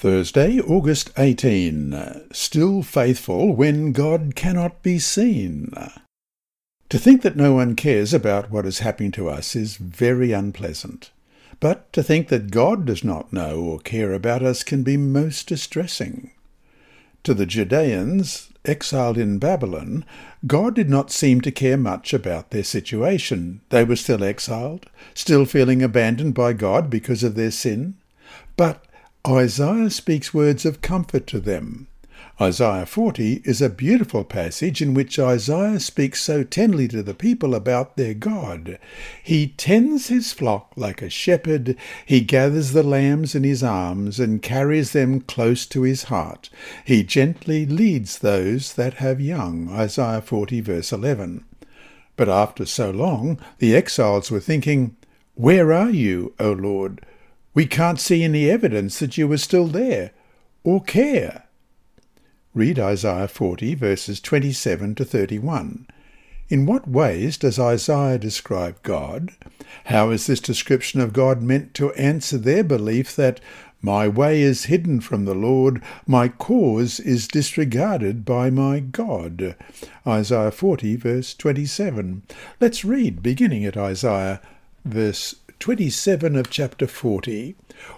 Thursday, 0.00 0.58
August 0.58 1.10
18. 1.18 2.28
Still 2.32 2.82
faithful 2.82 3.54
when 3.54 3.92
God 3.92 4.34
cannot 4.34 4.82
be 4.82 4.98
seen. 4.98 5.74
To 6.88 6.98
think 6.98 7.20
that 7.20 7.36
no 7.36 7.52
one 7.52 7.76
cares 7.76 8.14
about 8.14 8.50
what 8.50 8.64
is 8.64 8.78
happening 8.78 9.12
to 9.12 9.28
us 9.28 9.54
is 9.54 9.76
very 9.76 10.32
unpleasant. 10.32 11.10
But 11.60 11.92
to 11.92 12.02
think 12.02 12.28
that 12.28 12.50
God 12.50 12.86
does 12.86 13.04
not 13.04 13.30
know 13.30 13.60
or 13.60 13.78
care 13.78 14.14
about 14.14 14.42
us 14.42 14.64
can 14.64 14.82
be 14.82 14.96
most 14.96 15.46
distressing. 15.46 16.30
To 17.24 17.34
the 17.34 17.44
Judeans, 17.44 18.48
exiled 18.64 19.18
in 19.18 19.38
Babylon, 19.38 20.06
God 20.46 20.76
did 20.76 20.88
not 20.88 21.12
seem 21.12 21.42
to 21.42 21.52
care 21.52 21.76
much 21.76 22.14
about 22.14 22.52
their 22.52 22.64
situation. 22.64 23.60
They 23.68 23.84
were 23.84 23.96
still 23.96 24.24
exiled, 24.24 24.86
still 25.12 25.44
feeling 25.44 25.82
abandoned 25.82 26.32
by 26.32 26.54
God 26.54 26.88
because 26.88 27.22
of 27.22 27.34
their 27.34 27.50
sin. 27.50 27.96
But 28.56 28.82
Isaiah 29.28 29.90
speaks 29.90 30.32
words 30.32 30.64
of 30.64 30.80
comfort 30.80 31.26
to 31.26 31.40
them. 31.40 31.88
Isaiah 32.40 32.86
40 32.86 33.42
is 33.44 33.60
a 33.60 33.68
beautiful 33.68 34.24
passage 34.24 34.80
in 34.80 34.94
which 34.94 35.18
Isaiah 35.18 35.78
speaks 35.78 36.22
so 36.22 36.42
tenderly 36.42 36.88
to 36.88 37.02
the 37.02 37.12
people 37.12 37.54
about 37.54 37.98
their 37.98 38.14
God. 38.14 38.78
He 39.22 39.48
tends 39.48 40.06
his 40.06 40.32
flock 40.32 40.72
like 40.74 41.02
a 41.02 41.10
shepherd, 41.10 41.76
he 42.06 42.22
gathers 42.22 42.72
the 42.72 42.82
lambs 42.82 43.34
in 43.34 43.44
his 43.44 43.62
arms 43.62 44.18
and 44.18 44.40
carries 44.40 44.92
them 44.92 45.20
close 45.20 45.66
to 45.66 45.82
his 45.82 46.04
heart. 46.04 46.48
He 46.82 47.02
gently 47.02 47.66
leads 47.66 48.20
those 48.20 48.72
that 48.72 48.94
have 48.94 49.20
young. 49.20 49.68
Isaiah 49.70 50.22
40 50.22 50.62
verse 50.62 50.92
11. 50.92 51.44
But 52.16 52.30
after 52.30 52.64
so 52.64 52.90
long, 52.90 53.38
the 53.58 53.76
exiles 53.76 54.30
were 54.30 54.40
thinking, 54.40 54.96
Where 55.34 55.74
are 55.74 55.90
you, 55.90 56.32
O 56.40 56.52
Lord? 56.52 57.04
We 57.52 57.66
can't 57.66 57.98
see 57.98 58.22
any 58.22 58.48
evidence 58.48 58.98
that 59.00 59.18
you 59.18 59.26
were 59.26 59.38
still 59.38 59.66
there, 59.66 60.12
or 60.62 60.82
care. 60.82 61.44
Read 62.54 62.78
Isaiah 62.78 63.28
40, 63.28 63.74
verses 63.74 64.20
27 64.20 64.94
to 64.96 65.04
31. 65.04 65.86
In 66.48 66.66
what 66.66 66.88
ways 66.88 67.36
does 67.36 67.58
Isaiah 67.58 68.18
describe 68.18 68.82
God? 68.82 69.32
How 69.84 70.10
is 70.10 70.26
this 70.26 70.40
description 70.40 71.00
of 71.00 71.12
God 71.12 71.42
meant 71.42 71.74
to 71.74 71.92
answer 71.94 72.38
their 72.38 72.64
belief 72.64 73.14
that 73.16 73.40
my 73.82 74.08
way 74.08 74.42
is 74.42 74.64
hidden 74.64 75.00
from 75.00 75.24
the 75.24 75.34
Lord, 75.34 75.82
my 76.06 76.28
cause 76.28 77.00
is 77.00 77.28
disregarded 77.28 78.24
by 78.24 78.50
my 78.50 78.80
God? 78.80 79.54
Isaiah 80.06 80.50
40, 80.50 80.96
verse 80.96 81.34
27. 81.34 82.22
Let's 82.60 82.84
read, 82.84 83.22
beginning 83.22 83.64
at 83.64 83.76
Isaiah, 83.76 84.40
verse 84.84 85.36
27 85.60 86.36
of 86.36 86.48
chapter 86.48 86.86
40. 86.86 87.54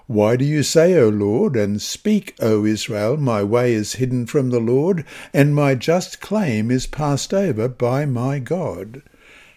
Why 0.08 0.34
do 0.34 0.44
you 0.44 0.64
say, 0.64 0.98
O 0.98 1.08
Lord, 1.08 1.54
and 1.54 1.80
speak, 1.80 2.34
O 2.40 2.64
Israel, 2.64 3.16
my 3.16 3.44
way 3.44 3.72
is 3.72 3.94
hidden 3.94 4.26
from 4.26 4.50
the 4.50 4.58
Lord, 4.58 5.04
and 5.32 5.54
my 5.54 5.76
just 5.76 6.20
claim 6.20 6.72
is 6.72 6.88
passed 6.88 7.32
over 7.32 7.68
by 7.68 8.04
my 8.04 8.40
God? 8.40 9.02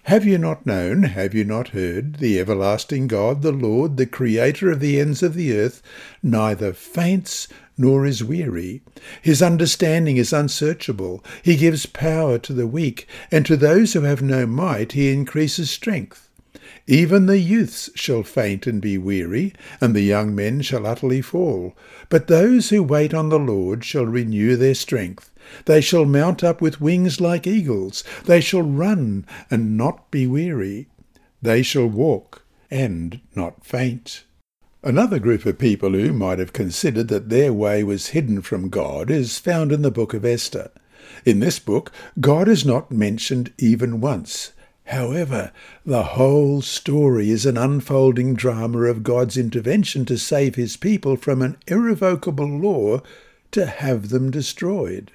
Have 0.04 0.24
you 0.24 0.38
not 0.38 0.68
known, 0.68 1.02
have 1.02 1.34
you 1.34 1.44
not 1.44 1.70
heard, 1.70 2.18
the 2.18 2.40
everlasting 2.40 3.08
God, 3.08 3.42
the 3.42 3.52
Lord, 3.52 3.98
the 3.98 4.06
Creator 4.06 4.70
of 4.70 4.82
the 4.82 5.00
ends 5.00 5.24
of 5.24 5.34
the 5.34 5.58
earth, 5.58 5.82
neither 6.22 6.74
faints 6.74 7.48
nor 7.76 8.06
is 8.06 8.24
weary. 8.24 8.84
His 9.24 9.42
understanding 9.42 10.18
is 10.18 10.32
unsearchable. 10.32 11.24
He 11.42 11.56
gives 11.56 11.88
power 11.88 12.38
to 12.38 12.54
the 12.54 12.68
weak, 12.68 13.08
and 13.32 13.48
to 13.48 13.58
those 13.58 13.94
who 13.94 14.02
have 14.02 14.22
no 14.22 14.46
might 14.46 14.92
he 14.92 15.12
increases 15.12 15.72
strength. 15.72 16.25
Even 16.88 17.26
the 17.26 17.40
youths 17.40 17.90
shall 17.96 18.22
faint 18.22 18.68
and 18.68 18.80
be 18.80 18.98
weary, 18.98 19.54
and 19.82 19.96
the 19.96 20.02
young 20.02 20.36
men 20.36 20.62
shall 20.62 20.86
utterly 20.86 21.22
fall. 21.22 21.76
But 22.10 22.28
those 22.28 22.70
who 22.70 22.84
wait 22.84 23.14
on 23.14 23.30
the 23.30 23.40
Lord 23.40 23.84
shall 23.84 24.06
renew 24.06 24.56
their 24.56 24.76
strength. 24.76 25.32
They 25.66 25.82
shall 25.82 26.06
mount 26.06 26.44
up 26.44 26.62
with 26.62 26.82
wings 26.82 27.20
like 27.20 27.48
eagles. 27.48 28.04
They 28.26 28.40
shall 28.40 28.62
run 28.62 29.26
and 29.50 29.76
not 29.78 30.12
be 30.12 30.28
weary. 30.28 30.88
They 31.42 31.64
shall 31.64 31.88
walk 31.88 32.44
and 32.70 33.20
not 33.36 33.66
faint. 33.66 34.24
Another 34.84 35.18
group 35.18 35.48
of 35.48 35.58
people 35.58 35.94
who 35.94 36.14
might 36.14 36.38
have 36.38 36.54
considered 36.54 37.08
that 37.08 37.30
their 37.30 37.52
way 37.52 37.84
was 37.84 38.10
hidden 38.10 38.44
from 38.44 38.70
God 38.70 39.10
is 39.10 39.40
found 39.40 39.72
in 39.72 39.82
the 39.82 39.90
book 39.90 40.14
of 40.14 40.24
Esther. 40.24 40.70
In 41.26 41.40
this 41.40 41.58
book, 41.58 41.92
God 42.20 42.48
is 42.48 42.64
not 42.64 42.92
mentioned 42.92 43.52
even 43.58 44.00
once. 44.00 44.52
However, 44.86 45.52
the 45.84 46.04
whole 46.04 46.62
story 46.62 47.32
is 47.32 47.46
an 47.46 47.58
unfolding 47.58 48.36
drama 48.36 48.84
of 48.84 49.04
God's 49.04 49.36
intervention 49.36 50.06
to 50.06 50.18
save 50.18 50.56
his 50.56 50.78
people 50.78 51.16
from 51.16 51.42
an 51.42 51.58
irrevocable 51.68 52.48
law 52.48 53.02
to 53.52 53.66
have 53.66 54.10
them 54.10 54.30
destroyed. 54.30 55.12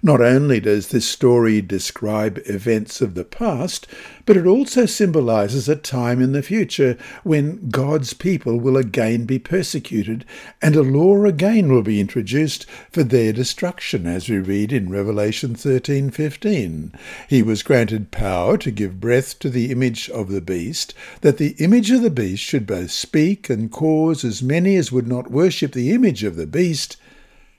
Not 0.00 0.20
only 0.20 0.60
does 0.60 0.88
this 0.88 1.08
story 1.08 1.60
describe 1.60 2.40
events 2.46 3.00
of 3.00 3.14
the 3.14 3.24
past, 3.24 3.88
but 4.26 4.36
it 4.36 4.46
also 4.46 4.86
symbolizes 4.86 5.68
a 5.68 5.74
time 5.74 6.22
in 6.22 6.30
the 6.30 6.42
future 6.42 6.96
when 7.24 7.68
God's 7.70 8.12
people 8.12 8.60
will 8.60 8.76
again 8.76 9.24
be 9.24 9.40
persecuted 9.40 10.24
and 10.62 10.76
a 10.76 10.82
law 10.82 11.24
again 11.24 11.72
will 11.72 11.82
be 11.82 12.00
introduced 12.00 12.64
for 12.92 13.02
their 13.02 13.32
destruction 13.32 14.06
as 14.06 14.28
we 14.28 14.38
read 14.38 14.72
in 14.72 14.88
Revelation 14.88 15.56
13:15. 15.56 16.92
He 17.28 17.42
was 17.42 17.64
granted 17.64 18.12
power 18.12 18.56
to 18.58 18.70
give 18.70 19.00
breath 19.00 19.38
to 19.40 19.50
the 19.50 19.72
image 19.72 20.08
of 20.10 20.28
the 20.30 20.40
beast, 20.40 20.94
that 21.22 21.38
the 21.38 21.56
image 21.58 21.90
of 21.90 22.02
the 22.02 22.10
beast 22.10 22.44
should 22.44 22.66
both 22.66 22.92
speak 22.92 23.50
and 23.50 23.70
cause 23.70 24.24
as 24.24 24.44
many 24.44 24.76
as 24.76 24.92
would 24.92 25.08
not 25.08 25.30
worship 25.30 25.72
the 25.72 25.90
image 25.90 26.22
of 26.22 26.36
the 26.36 26.46
beast 26.46 26.96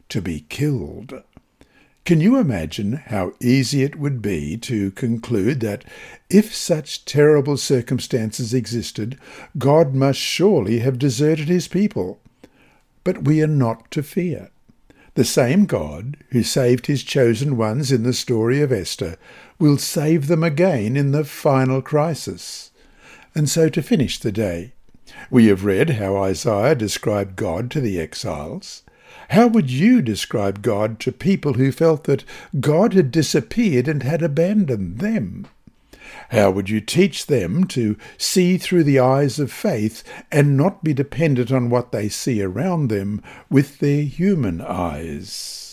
to 0.07 0.21
be 0.21 0.45
killed. 0.47 1.21
Can 2.09 2.21
you 2.21 2.39
imagine 2.39 2.93
how 2.93 3.33
easy 3.39 3.83
it 3.83 3.99
would 3.99 4.19
be 4.19 4.57
to 4.57 4.89
conclude 4.89 5.59
that 5.59 5.85
if 6.27 6.55
such 6.55 7.05
terrible 7.05 7.55
circumstances 7.55 8.51
existed, 8.51 9.19
God 9.59 9.93
must 9.93 10.17
surely 10.17 10.79
have 10.79 10.97
deserted 10.97 11.49
his 11.49 11.67
people? 11.67 12.19
But 13.03 13.25
we 13.25 13.43
are 13.43 13.47
not 13.47 13.91
to 13.91 14.01
fear. 14.01 14.49
The 15.13 15.23
same 15.23 15.67
God 15.67 16.17
who 16.29 16.41
saved 16.41 16.87
his 16.87 17.03
chosen 17.03 17.57
ones 17.57 17.91
in 17.91 18.01
the 18.01 18.13
story 18.13 18.59
of 18.59 18.71
Esther 18.71 19.15
will 19.59 19.77
save 19.77 20.25
them 20.25 20.43
again 20.43 20.97
in 20.97 21.11
the 21.11 21.23
final 21.23 21.79
crisis. 21.79 22.71
And 23.35 23.47
so 23.47 23.69
to 23.69 23.83
finish 23.83 24.17
the 24.17 24.31
day, 24.31 24.73
we 25.29 25.45
have 25.45 25.63
read 25.63 25.91
how 25.91 26.17
Isaiah 26.17 26.73
described 26.73 27.35
God 27.35 27.69
to 27.69 27.79
the 27.79 27.99
exiles. 27.99 28.81
How 29.29 29.47
would 29.47 29.69
you 29.69 30.01
describe 30.01 30.63
God 30.63 30.99
to 31.01 31.11
people 31.11 31.53
who 31.53 31.71
felt 31.71 32.05
that 32.05 32.23
God 32.59 32.93
had 32.93 33.11
disappeared 33.11 33.87
and 33.87 34.01
had 34.01 34.23
abandoned 34.23 34.97
them? 34.97 35.45
How 36.29 36.49
would 36.49 36.69
you 36.69 36.81
teach 36.81 37.27
them 37.27 37.65
to 37.65 37.95
see 38.17 38.57
through 38.57 38.85
the 38.85 38.99
eyes 38.99 39.37
of 39.39 39.51
faith 39.51 40.03
and 40.31 40.57
not 40.57 40.83
be 40.83 40.93
dependent 40.95 41.51
on 41.51 41.69
what 41.69 41.91
they 41.91 42.09
see 42.09 42.41
around 42.41 42.87
them 42.87 43.21
with 43.51 43.77
their 43.77 44.01
human 44.01 44.61
eyes? 44.61 45.68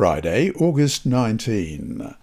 Friday, 0.00 0.50
August 0.52 1.04
19. 1.04 2.14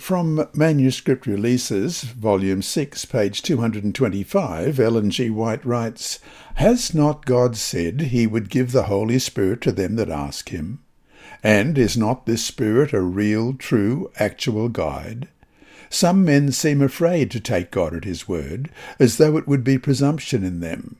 From 0.00 0.48
Manuscript 0.54 1.26
Releases, 1.26 2.00
Volume 2.04 2.62
6, 2.62 3.04
page 3.04 3.42
225, 3.42 4.80
Ellen 4.80 5.10
G. 5.10 5.28
White 5.28 5.62
writes, 5.66 6.18
Has 6.54 6.94
not 6.94 7.26
God 7.26 7.58
said 7.58 8.00
he 8.00 8.26
would 8.26 8.48
give 8.48 8.72
the 8.72 8.84
Holy 8.84 9.18
Spirit 9.18 9.60
to 9.60 9.72
them 9.72 9.96
that 9.96 10.08
ask 10.08 10.48
him? 10.48 10.82
And 11.42 11.76
is 11.76 11.98
not 11.98 12.24
this 12.24 12.42
Spirit 12.42 12.94
a 12.94 13.02
real, 13.02 13.52
true, 13.52 14.10
actual 14.18 14.70
guide? 14.70 15.28
Some 15.90 16.24
men 16.24 16.52
seem 16.52 16.80
afraid 16.80 17.30
to 17.32 17.38
take 17.40 17.70
God 17.70 17.94
at 17.94 18.04
his 18.04 18.26
word, 18.26 18.70
as 18.98 19.18
though 19.18 19.36
it 19.36 19.46
would 19.46 19.62
be 19.62 19.76
presumption 19.76 20.42
in 20.42 20.60
them. 20.60 20.96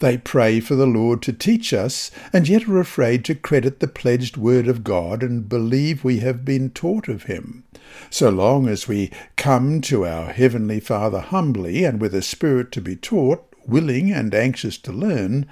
They 0.00 0.18
pray 0.18 0.60
for 0.60 0.74
the 0.74 0.86
Lord 0.86 1.22
to 1.22 1.32
teach 1.32 1.72
us, 1.72 2.10
and 2.32 2.48
yet 2.48 2.68
are 2.68 2.80
afraid 2.80 3.24
to 3.26 3.34
credit 3.34 3.80
the 3.80 3.88
pledged 3.88 4.36
word 4.36 4.68
of 4.68 4.84
God 4.84 5.22
and 5.22 5.48
believe 5.48 6.04
we 6.04 6.18
have 6.18 6.44
been 6.44 6.70
taught 6.70 7.08
of 7.08 7.24
him. 7.24 7.64
So 8.10 8.30
long 8.30 8.68
as 8.68 8.88
we 8.88 9.10
come 9.36 9.80
to 9.82 10.06
our 10.06 10.32
Heavenly 10.32 10.80
Father 10.80 11.20
humbly 11.20 11.84
and 11.84 12.00
with 12.00 12.14
a 12.14 12.22
spirit 12.22 12.72
to 12.72 12.80
be 12.80 12.96
taught, 12.96 13.44
willing 13.66 14.12
and 14.12 14.34
anxious 14.34 14.78
to 14.78 14.92
learn, 14.92 15.46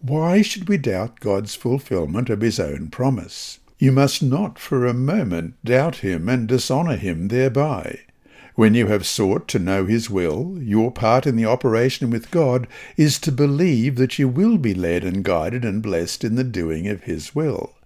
why 0.00 0.42
should 0.42 0.68
we 0.68 0.78
doubt 0.78 1.20
God's 1.20 1.54
fulfillment 1.54 2.30
of 2.30 2.40
his 2.40 2.60
own 2.60 2.88
promise? 2.88 3.58
You 3.78 3.92
must 3.92 4.22
not 4.22 4.58
for 4.58 4.86
a 4.86 4.94
moment 4.94 5.54
doubt 5.64 5.96
him 5.96 6.28
and 6.28 6.48
dishonour 6.48 6.96
him 6.96 7.28
thereby. 7.28 8.00
When 8.58 8.74
you 8.74 8.88
have 8.88 9.06
sought 9.06 9.46
to 9.50 9.60
know 9.60 9.86
His 9.86 10.10
will, 10.10 10.58
your 10.60 10.90
part 10.90 11.28
in 11.28 11.36
the 11.36 11.44
operation 11.44 12.10
with 12.10 12.32
God 12.32 12.66
is 12.96 13.20
to 13.20 13.30
believe 13.30 13.94
that 13.94 14.18
you 14.18 14.26
will 14.26 14.58
be 14.58 14.74
led 14.74 15.04
and 15.04 15.22
guided 15.22 15.64
and 15.64 15.80
blessed 15.80 16.24
in 16.24 16.34
the 16.34 16.42
doing 16.42 16.88
of 16.88 17.04
His 17.04 17.36
will. 17.36 17.76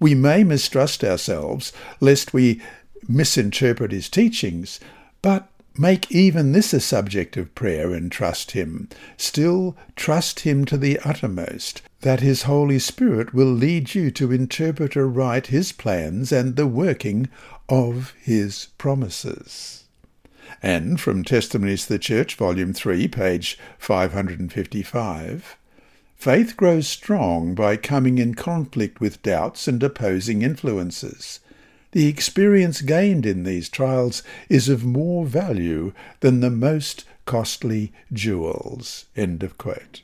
We 0.00 0.16
may 0.16 0.42
mistrust 0.42 1.04
ourselves, 1.04 1.72
lest 2.00 2.34
we 2.34 2.60
misinterpret 3.06 3.92
His 3.92 4.08
teachings, 4.08 4.80
but 5.22 5.48
make 5.78 6.10
even 6.10 6.50
this 6.50 6.74
a 6.74 6.80
subject 6.80 7.36
of 7.36 7.54
prayer 7.54 7.92
and 7.92 8.10
trust 8.10 8.50
Him. 8.50 8.88
Still, 9.16 9.76
trust 9.94 10.40
Him 10.40 10.64
to 10.64 10.76
the 10.76 10.98
uttermost, 11.04 11.80
that 12.00 12.18
His 12.18 12.42
Holy 12.42 12.80
Spirit 12.80 13.32
will 13.32 13.52
lead 13.52 13.94
you 13.94 14.10
to 14.10 14.32
interpret 14.32 14.96
aright 14.96 15.46
His 15.46 15.70
plans 15.70 16.32
and 16.32 16.56
the 16.56 16.66
working 16.66 17.28
of 17.68 18.14
His 18.20 18.66
promises 18.78 19.81
and 20.62 21.00
from 21.00 21.24
Testimonies 21.24 21.86
to 21.86 21.94
the 21.94 21.98
Church, 21.98 22.34
Volume 22.36 22.72
3, 22.72 23.08
page 23.08 23.58
555. 23.78 25.56
Faith 26.16 26.56
grows 26.56 26.86
strong 26.86 27.54
by 27.54 27.76
coming 27.76 28.18
in 28.18 28.34
conflict 28.34 29.00
with 29.00 29.22
doubts 29.22 29.66
and 29.66 29.82
opposing 29.82 30.42
influences. 30.42 31.40
The 31.92 32.06
experience 32.06 32.80
gained 32.80 33.26
in 33.26 33.42
these 33.42 33.68
trials 33.68 34.22
is 34.48 34.68
of 34.68 34.84
more 34.84 35.26
value 35.26 35.92
than 36.20 36.40
the 36.40 36.50
most 36.50 37.04
costly 37.26 37.92
jewels. 38.12 39.06
End 39.16 39.42
of 39.42 39.58
quote. 39.58 40.02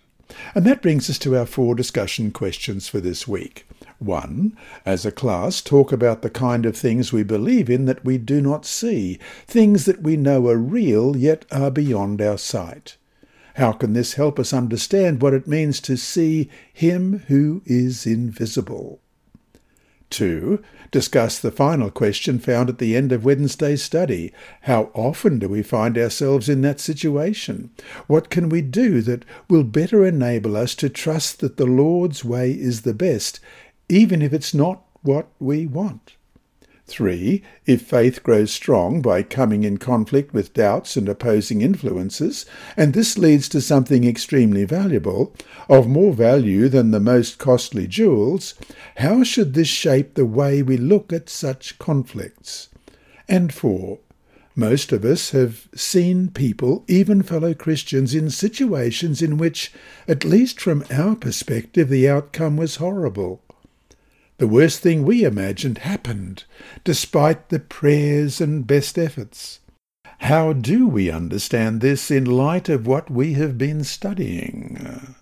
And 0.55 0.67
that 0.67 0.83
brings 0.83 1.09
us 1.09 1.19
to 1.21 1.37
our 1.37 1.47
four 1.47 1.75
discussion 1.75 2.31
questions 2.31 2.89
for 2.89 3.01
this 3.01 3.27
week. 3.27 3.67
1. 3.99 4.57
As 4.87 5.05
a 5.05 5.13
class, 5.13 5.61
talk 5.61 5.93
about 5.93 6.23
the 6.23 6.31
kind 6.31 6.65
of 6.67 6.77
things 6.77 7.13
we 7.13 7.23
believe 7.23 7.69
in 7.69 7.87
that 7.87 8.05
we 8.05 8.19
do 8.19 8.41
not 8.41 8.65
see, 8.65 9.19
things 9.47 9.85
that 9.85 10.03
we 10.03 10.17
know 10.17 10.49
are 10.49 10.57
real 10.57 11.17
yet 11.17 11.45
are 11.51 11.71
beyond 11.71 12.23
our 12.23 12.39
sight. 12.39 12.97
How 13.57 13.73
can 13.73 13.93
this 13.93 14.15
help 14.15 14.39
us 14.39 14.53
understand 14.53 15.21
what 15.21 15.35
it 15.35 15.49
means 15.49 15.81
to 15.81 15.97
see 15.97 16.49
Him 16.73 17.25
who 17.27 17.63
is 17.67 18.07
invisible? 18.07 19.01
2. 20.11 20.63
Discuss 20.91 21.39
the 21.39 21.51
final 21.51 21.91
question 21.91 22.39
found 22.39 22.71
at 22.71 22.79
the 22.79 22.97
end 22.97 23.13
of 23.13 23.25
Wednesday's 23.25 23.83
study. 23.83 24.33
How 24.63 24.91
often 24.95 25.39
do 25.39 25.49
we 25.49 25.63
find 25.63 25.99
ourselves 25.99 26.49
in 26.49 26.63
that 26.63 26.81
situation? 26.81 27.71
What 28.07 28.31
can 28.31 28.49
we 28.49 28.63
do 28.63 29.03
that 29.03 29.25
will 29.51 29.65
better 29.65 30.07
enable 30.07 30.57
us 30.57 30.75
to 30.77 30.89
trust 30.89 31.41
that 31.41 31.59
the 31.59 31.67
Lord's 31.67 32.25
way 32.25 32.53
is 32.53 32.83
the 32.83 32.95
best, 32.95 33.41
even 33.89 34.23
if 34.23 34.33
it's 34.33 34.53
not 34.55 34.83
what 35.03 35.29
we 35.39 35.67
want. 35.67 36.15
3. 36.89 37.43
If 37.67 37.83
faith 37.83 38.23
grows 38.23 38.51
strong 38.51 39.03
by 39.03 39.23
coming 39.23 39.63
in 39.63 39.77
conflict 39.77 40.33
with 40.33 40.55
doubts 40.55 40.97
and 40.97 41.09
opposing 41.09 41.61
influences, 41.61 42.47
and 42.77 42.95
this 42.95 43.19
leads 43.19 43.49
to 43.51 43.61
something 43.61 44.05
extremely 44.05 44.65
valuable, 44.65 45.35
of 45.69 45.87
more 45.87 46.15
value 46.15 46.69
than 46.69 46.91
the 46.91 47.01
most 47.01 47.39
costly 47.39 47.87
jewels, 47.87 48.55
how 48.97 49.23
should 49.23 49.53
this 49.53 49.69
shape 49.69 50.15
the 50.15 50.25
way 50.25 50.63
we 50.63 50.79
look 50.79 51.13
at 51.13 51.29
such 51.29 51.79
conflicts? 51.79 52.69
And 53.29 53.53
4. 53.53 53.99
Most 54.57 54.91
of 54.91 55.05
us 55.05 55.31
have 55.31 55.69
seen 55.75 56.31
people, 56.31 56.85
even 56.89 57.23
fellow 57.23 57.55
Christians, 57.55 58.15
in 58.15 58.31
situations 58.31 59.21
in 59.23 59.37
which, 59.37 59.73
at 60.09 60.25
least 60.25 60.59
from 60.59 60.85
our 60.91 61.15
perspective, 61.15 61.91
the 61.91 62.09
outcome 62.09 62.57
was 62.57 62.77
horrible. 62.77 63.43
The 64.39 64.47
worst 64.47 64.81
thing 64.81 65.05
we 65.05 65.25
imagined 65.25 65.79
happened, 65.79 66.45
despite 66.85 67.49
the 67.49 67.59
prayers 67.59 68.41
and 68.41 68.65
best 68.65 68.97
efforts. 68.97 69.59
How 70.21 70.53
do 70.53 70.87
we 70.87 71.11
understand 71.11 71.81
this 71.81 72.09
in 72.11 72.25
light 72.25 72.69
of 72.69 72.87
what 72.87 73.11
we 73.11 73.33
have 73.35 73.59
been 73.59 73.83
studying? 73.83 75.17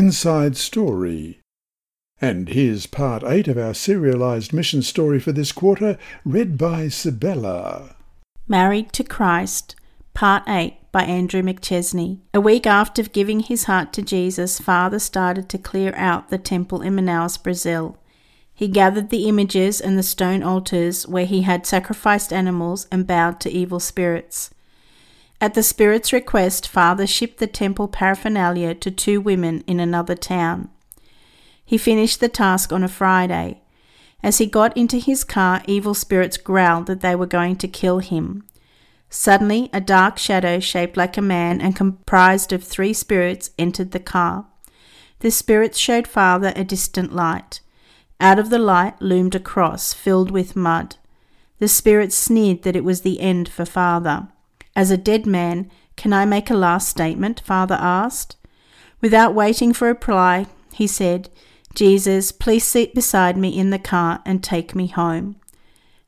Inside 0.00 0.56
Story. 0.56 1.40
And 2.22 2.48
here's 2.48 2.86
part 2.86 3.22
8 3.22 3.48
of 3.48 3.58
our 3.58 3.74
serialized 3.74 4.50
mission 4.50 4.80
story 4.80 5.20
for 5.20 5.30
this 5.30 5.52
quarter, 5.52 5.98
read 6.24 6.56
by 6.56 6.88
Sibella. 6.88 7.96
Married 8.48 8.94
to 8.94 9.04
Christ, 9.04 9.76
Part 10.14 10.44
8 10.48 10.90
by 10.90 11.02
Andrew 11.02 11.42
McChesney. 11.42 12.20
A 12.32 12.40
week 12.40 12.66
after 12.66 13.02
giving 13.02 13.40
his 13.40 13.64
heart 13.64 13.92
to 13.92 14.00
Jesus, 14.00 14.58
Father 14.58 14.98
started 14.98 15.50
to 15.50 15.58
clear 15.58 15.92
out 15.94 16.30
the 16.30 16.38
temple 16.38 16.80
in 16.80 16.96
Manaus, 16.96 17.36
Brazil. 17.36 17.98
He 18.54 18.68
gathered 18.68 19.10
the 19.10 19.28
images 19.28 19.82
and 19.82 19.98
the 19.98 20.02
stone 20.02 20.42
altars 20.42 21.06
where 21.06 21.26
he 21.26 21.42
had 21.42 21.66
sacrificed 21.66 22.32
animals 22.32 22.88
and 22.90 23.06
bowed 23.06 23.38
to 23.40 23.50
evil 23.50 23.80
spirits. 23.80 24.48
At 25.40 25.54
the 25.54 25.62
spirit's 25.62 26.12
request, 26.12 26.68
Father 26.68 27.06
shipped 27.06 27.38
the 27.38 27.46
temple 27.46 27.88
paraphernalia 27.88 28.74
to 28.74 28.90
two 28.90 29.20
women 29.20 29.64
in 29.66 29.80
another 29.80 30.14
town. 30.14 30.68
He 31.64 31.78
finished 31.78 32.20
the 32.20 32.28
task 32.28 32.72
on 32.72 32.84
a 32.84 32.88
Friday. 32.88 33.62
As 34.22 34.36
he 34.36 34.44
got 34.44 34.76
into 34.76 34.98
his 34.98 35.24
car, 35.24 35.62
evil 35.66 35.94
spirits 35.94 36.36
growled 36.36 36.86
that 36.86 37.00
they 37.00 37.14
were 37.14 37.26
going 37.26 37.56
to 37.56 37.68
kill 37.68 38.00
him. 38.00 38.44
Suddenly, 39.08 39.70
a 39.72 39.80
dark 39.80 40.18
shadow 40.18 40.60
shaped 40.60 40.96
like 40.96 41.16
a 41.16 41.22
man 41.22 41.60
and 41.60 41.74
comprised 41.74 42.52
of 42.52 42.62
three 42.62 42.92
spirits 42.92 43.50
entered 43.58 43.92
the 43.92 43.98
car. 43.98 44.46
The 45.20 45.30
spirits 45.30 45.78
showed 45.78 46.06
Father 46.06 46.52
a 46.54 46.64
distant 46.64 47.14
light. 47.14 47.60
Out 48.20 48.38
of 48.38 48.50
the 48.50 48.58
light 48.58 49.00
loomed 49.00 49.34
a 49.34 49.40
cross 49.40 49.94
filled 49.94 50.30
with 50.30 50.54
mud. 50.54 50.96
The 51.58 51.68
spirits 51.68 52.14
sneered 52.14 52.62
that 52.62 52.76
it 52.76 52.84
was 52.84 53.00
the 53.00 53.20
end 53.20 53.48
for 53.48 53.64
Father. 53.64 54.28
As 54.74 54.90
a 54.90 54.96
dead 54.96 55.26
man, 55.26 55.70
can 55.96 56.12
I 56.12 56.24
make 56.24 56.50
a 56.50 56.54
last 56.54 56.88
statement? 56.88 57.40
Father 57.44 57.76
asked. 57.78 58.36
Without 59.00 59.34
waiting 59.34 59.72
for 59.72 59.86
a 59.86 59.92
reply, 59.92 60.46
he 60.72 60.86
said, 60.86 61.28
Jesus, 61.74 62.32
please 62.32 62.64
sit 62.64 62.94
beside 62.94 63.36
me 63.36 63.56
in 63.58 63.70
the 63.70 63.78
car 63.78 64.22
and 64.24 64.42
take 64.42 64.74
me 64.74 64.88
home. 64.88 65.36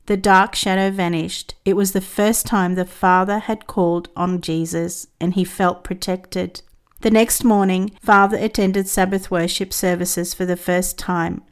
The 0.05 0.17
dark 0.17 0.55
shadow 0.55 0.91
vanished. 0.91 1.55
It 1.63 1.75
was 1.75 1.93
the 1.93 2.01
first 2.01 2.45
time 2.45 2.75
the 2.75 2.85
Father 2.85 3.39
had 3.39 3.67
called 3.67 4.09
on 4.15 4.41
Jesus, 4.41 5.07
and 5.19 5.33
he 5.33 5.45
felt 5.45 5.83
protected. 5.83 6.61
The 7.01 7.11
next 7.11 7.43
morning, 7.43 7.91
Father 8.01 8.37
attended 8.37 8.87
Sabbath 8.87 9.31
worship 9.31 9.71
services 9.71 10.33
for 10.33 10.45
the 10.45 10.57
first 10.57 10.97
time. 10.97 11.43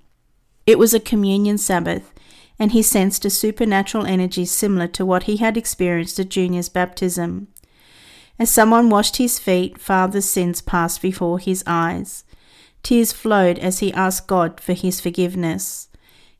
It 0.65 0.78
was 0.78 0.93
a 0.93 1.00
communion 1.00 1.58
Sabbath, 1.58 2.13
and 2.62 2.74
he 2.74 2.84
sensed 2.84 3.26
a 3.26 3.30
supernatural 3.32 4.06
energy 4.06 4.45
similar 4.45 4.86
to 4.86 5.04
what 5.04 5.24
he 5.24 5.38
had 5.38 5.58
experienced 5.58 6.20
at 6.20 6.30
Junior's 6.30 6.70
baptism. 6.70 7.47
As 8.38 8.51
someone 8.51 8.91
washed 8.91 9.18
his 9.18 9.39
feet, 9.39 9.80
Father's 9.80 10.26
sins 10.26 10.62
passed 10.62 11.01
before 11.01 11.39
his 11.39 11.64
eyes. 11.66 12.24
Tears 12.84 13.12
flowed 13.12 13.57
as 13.57 13.80
he 13.80 13.91
asked 13.93 14.28
God 14.28 14.59
for 14.59 14.74
his 14.74 15.01
forgiveness. 15.01 15.88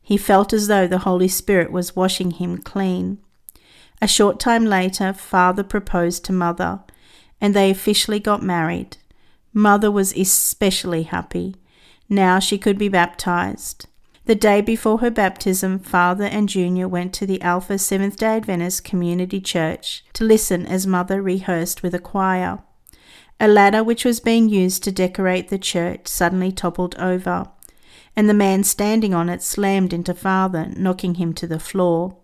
He 0.00 0.16
felt 0.16 0.52
as 0.52 0.68
though 0.68 0.86
the 0.86 0.98
Holy 0.98 1.26
Spirit 1.26 1.72
was 1.72 1.96
washing 1.96 2.30
him 2.30 2.58
clean. 2.58 3.18
A 4.00 4.06
short 4.06 4.38
time 4.38 4.64
later, 4.64 5.12
Father 5.12 5.64
proposed 5.64 6.24
to 6.26 6.32
Mother, 6.32 6.82
and 7.40 7.52
they 7.52 7.68
officially 7.68 8.20
got 8.20 8.44
married. 8.44 8.96
Mother 9.52 9.90
was 9.90 10.12
especially 10.12 11.02
happy. 11.02 11.56
Now 12.08 12.38
she 12.38 12.58
could 12.58 12.78
be 12.78 12.88
baptized. 12.88 13.88
The 14.24 14.34
day 14.36 14.60
before 14.60 14.98
her 14.98 15.10
baptism, 15.10 15.80
Father 15.80 16.24
and 16.24 16.48
Junior 16.48 16.86
went 16.86 17.12
to 17.14 17.26
the 17.26 17.42
Alpha 17.42 17.76
Seventh 17.76 18.16
day 18.18 18.36
Adventist 18.36 18.84
Community 18.84 19.40
Church 19.40 20.04
to 20.12 20.22
listen 20.22 20.64
as 20.64 20.86
Mother 20.86 21.20
rehearsed 21.20 21.82
with 21.82 21.92
a 21.92 21.98
choir. 21.98 22.60
A 23.40 23.48
ladder 23.48 23.82
which 23.82 24.04
was 24.04 24.20
being 24.20 24.48
used 24.48 24.84
to 24.84 24.92
decorate 24.92 25.48
the 25.48 25.58
church 25.58 26.06
suddenly 26.06 26.52
toppled 26.52 26.94
over, 27.00 27.46
and 28.14 28.28
the 28.28 28.34
man 28.34 28.62
standing 28.62 29.12
on 29.12 29.28
it 29.28 29.42
slammed 29.42 29.92
into 29.92 30.14
Father, 30.14 30.70
knocking 30.76 31.16
him 31.16 31.32
to 31.34 31.48
the 31.48 31.58
floor. 31.58 32.16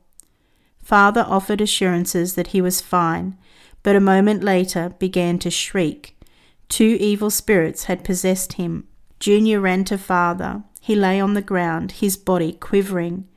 Father 0.80 1.26
offered 1.26 1.60
assurances 1.60 2.36
that 2.36 2.48
he 2.48 2.60
was 2.60 2.80
fine, 2.80 3.36
but 3.82 3.96
a 3.96 4.00
moment 4.00 4.44
later 4.44 4.94
began 5.00 5.36
to 5.40 5.50
shriek. 5.50 6.16
Two 6.68 6.96
evil 7.00 7.30
spirits 7.30 7.84
had 7.84 8.04
possessed 8.04 8.52
him. 8.52 8.86
Junior 9.18 9.58
ran 9.58 9.84
to 9.86 9.98
Father. 9.98 10.62
He 10.80 10.94
lay 10.94 11.20
on 11.20 11.34
the 11.34 11.42
ground, 11.42 11.92
his 11.92 12.16
body 12.16 12.52
quivering. 12.52 13.28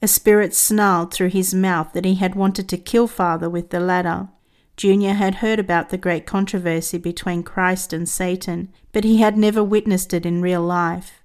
A 0.00 0.08
spirit 0.08 0.54
snarled 0.54 1.12
through 1.12 1.30
his 1.30 1.54
mouth 1.54 1.92
that 1.92 2.04
he 2.04 2.16
had 2.16 2.34
wanted 2.34 2.68
to 2.68 2.76
kill 2.76 3.06
father 3.06 3.48
with 3.48 3.70
the 3.70 3.80
ladder. 3.80 4.28
Junior 4.76 5.12
had 5.12 5.36
heard 5.36 5.58
about 5.58 5.90
the 5.90 5.98
great 5.98 6.26
controversy 6.26 6.98
between 6.98 7.42
Christ 7.42 7.92
and 7.92 8.08
Satan, 8.08 8.72
but 8.92 9.04
he 9.04 9.18
had 9.18 9.36
never 9.36 9.62
witnessed 9.62 10.12
it 10.12 10.26
in 10.26 10.42
real 10.42 10.62
life. 10.62 11.22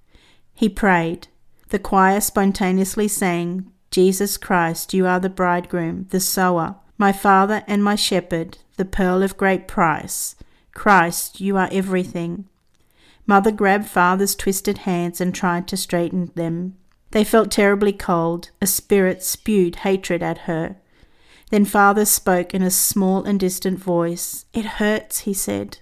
He 0.54 0.68
prayed, 0.68 1.28
The 1.70 1.78
choir 1.78 2.20
spontaneously 2.20 3.08
sang, 3.08 3.70
Jesus 3.90 4.36
Christ, 4.36 4.92
you 4.92 5.06
are 5.06 5.18
the 5.18 5.30
bridegroom, 5.30 6.06
the 6.10 6.20
sower, 6.20 6.76
my 6.98 7.12
father 7.12 7.64
and 7.66 7.82
my 7.82 7.94
shepherd, 7.94 8.58
the 8.76 8.84
pearl 8.84 9.22
of 9.22 9.36
great 9.36 9.66
price. 9.66 10.36
Christ, 10.74 11.40
you 11.40 11.56
are 11.56 11.68
everything. 11.72 12.44
Mother 13.28 13.52
grabbed 13.52 13.86
father's 13.86 14.34
twisted 14.34 14.78
hands 14.78 15.20
and 15.20 15.34
tried 15.34 15.68
to 15.68 15.76
straighten 15.76 16.32
them. 16.34 16.76
They 17.10 17.24
felt 17.24 17.50
terribly 17.50 17.92
cold. 17.92 18.50
A 18.62 18.66
spirit 18.66 19.22
spewed 19.22 19.76
hatred 19.76 20.22
at 20.22 20.38
her. 20.48 20.76
Then 21.50 21.66
father 21.66 22.06
spoke 22.06 22.54
in 22.54 22.62
a 22.62 22.70
small 22.70 23.24
and 23.24 23.38
distant 23.38 23.78
voice. 23.78 24.46
It 24.54 24.64
hurts, 24.64 25.20
he 25.20 25.34
said. 25.34 25.78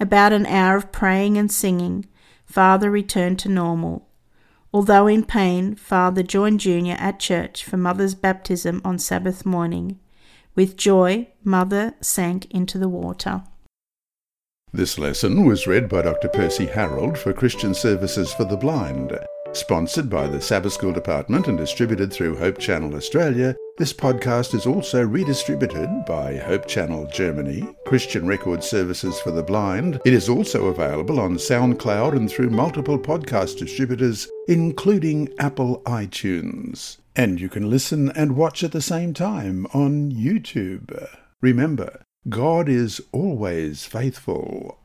About 0.00 0.32
an 0.32 0.46
hour 0.46 0.76
of 0.76 0.92
praying 0.92 1.36
and 1.36 1.52
singing, 1.52 2.06
father 2.46 2.90
returned 2.90 3.38
to 3.40 3.50
normal. 3.50 4.08
Although 4.72 5.06
in 5.06 5.24
pain, 5.24 5.74
father 5.74 6.22
joined 6.22 6.60
Junior 6.60 6.96
at 6.98 7.20
church 7.20 7.64
for 7.64 7.76
mother's 7.76 8.14
baptism 8.14 8.80
on 8.82 8.98
Sabbath 8.98 9.44
morning. 9.44 10.00
With 10.54 10.78
joy, 10.78 11.28
mother 11.44 11.94
sank 12.00 12.46
into 12.46 12.78
the 12.78 12.88
water. 12.88 13.44
This 14.74 14.98
lesson 14.98 15.44
was 15.44 15.66
read 15.66 15.86
by 15.86 16.00
Dr. 16.00 16.28
Percy 16.28 16.64
Harrold 16.64 17.18
for 17.18 17.34
Christian 17.34 17.74
Services 17.74 18.32
for 18.32 18.44
the 18.44 18.56
Blind. 18.56 19.12
Sponsored 19.52 20.08
by 20.08 20.26
the 20.26 20.40
Sabbath 20.40 20.72
School 20.72 20.94
Department 20.94 21.46
and 21.46 21.58
distributed 21.58 22.10
through 22.10 22.38
Hope 22.38 22.56
Channel 22.56 22.94
Australia, 22.94 23.54
this 23.76 23.92
podcast 23.92 24.54
is 24.54 24.64
also 24.64 25.02
redistributed 25.04 25.90
by 26.06 26.38
Hope 26.38 26.66
Channel 26.66 27.06
Germany, 27.12 27.68
Christian 27.84 28.26
Record 28.26 28.64
Services 28.64 29.20
for 29.20 29.30
the 29.30 29.42
Blind. 29.42 30.00
It 30.06 30.14
is 30.14 30.30
also 30.30 30.68
available 30.68 31.20
on 31.20 31.34
SoundCloud 31.34 32.16
and 32.16 32.30
through 32.30 32.48
multiple 32.48 32.98
podcast 32.98 33.58
distributors, 33.58 34.26
including 34.48 35.28
Apple 35.38 35.82
iTunes. 35.84 36.96
And 37.14 37.38
you 37.38 37.50
can 37.50 37.68
listen 37.68 38.10
and 38.12 38.36
watch 38.36 38.64
at 38.64 38.72
the 38.72 38.80
same 38.80 39.12
time 39.12 39.66
on 39.74 40.10
YouTube. 40.12 41.06
Remember, 41.42 42.00
God 42.28 42.68
is 42.68 43.02
always 43.10 43.84
faithful. 43.84 44.78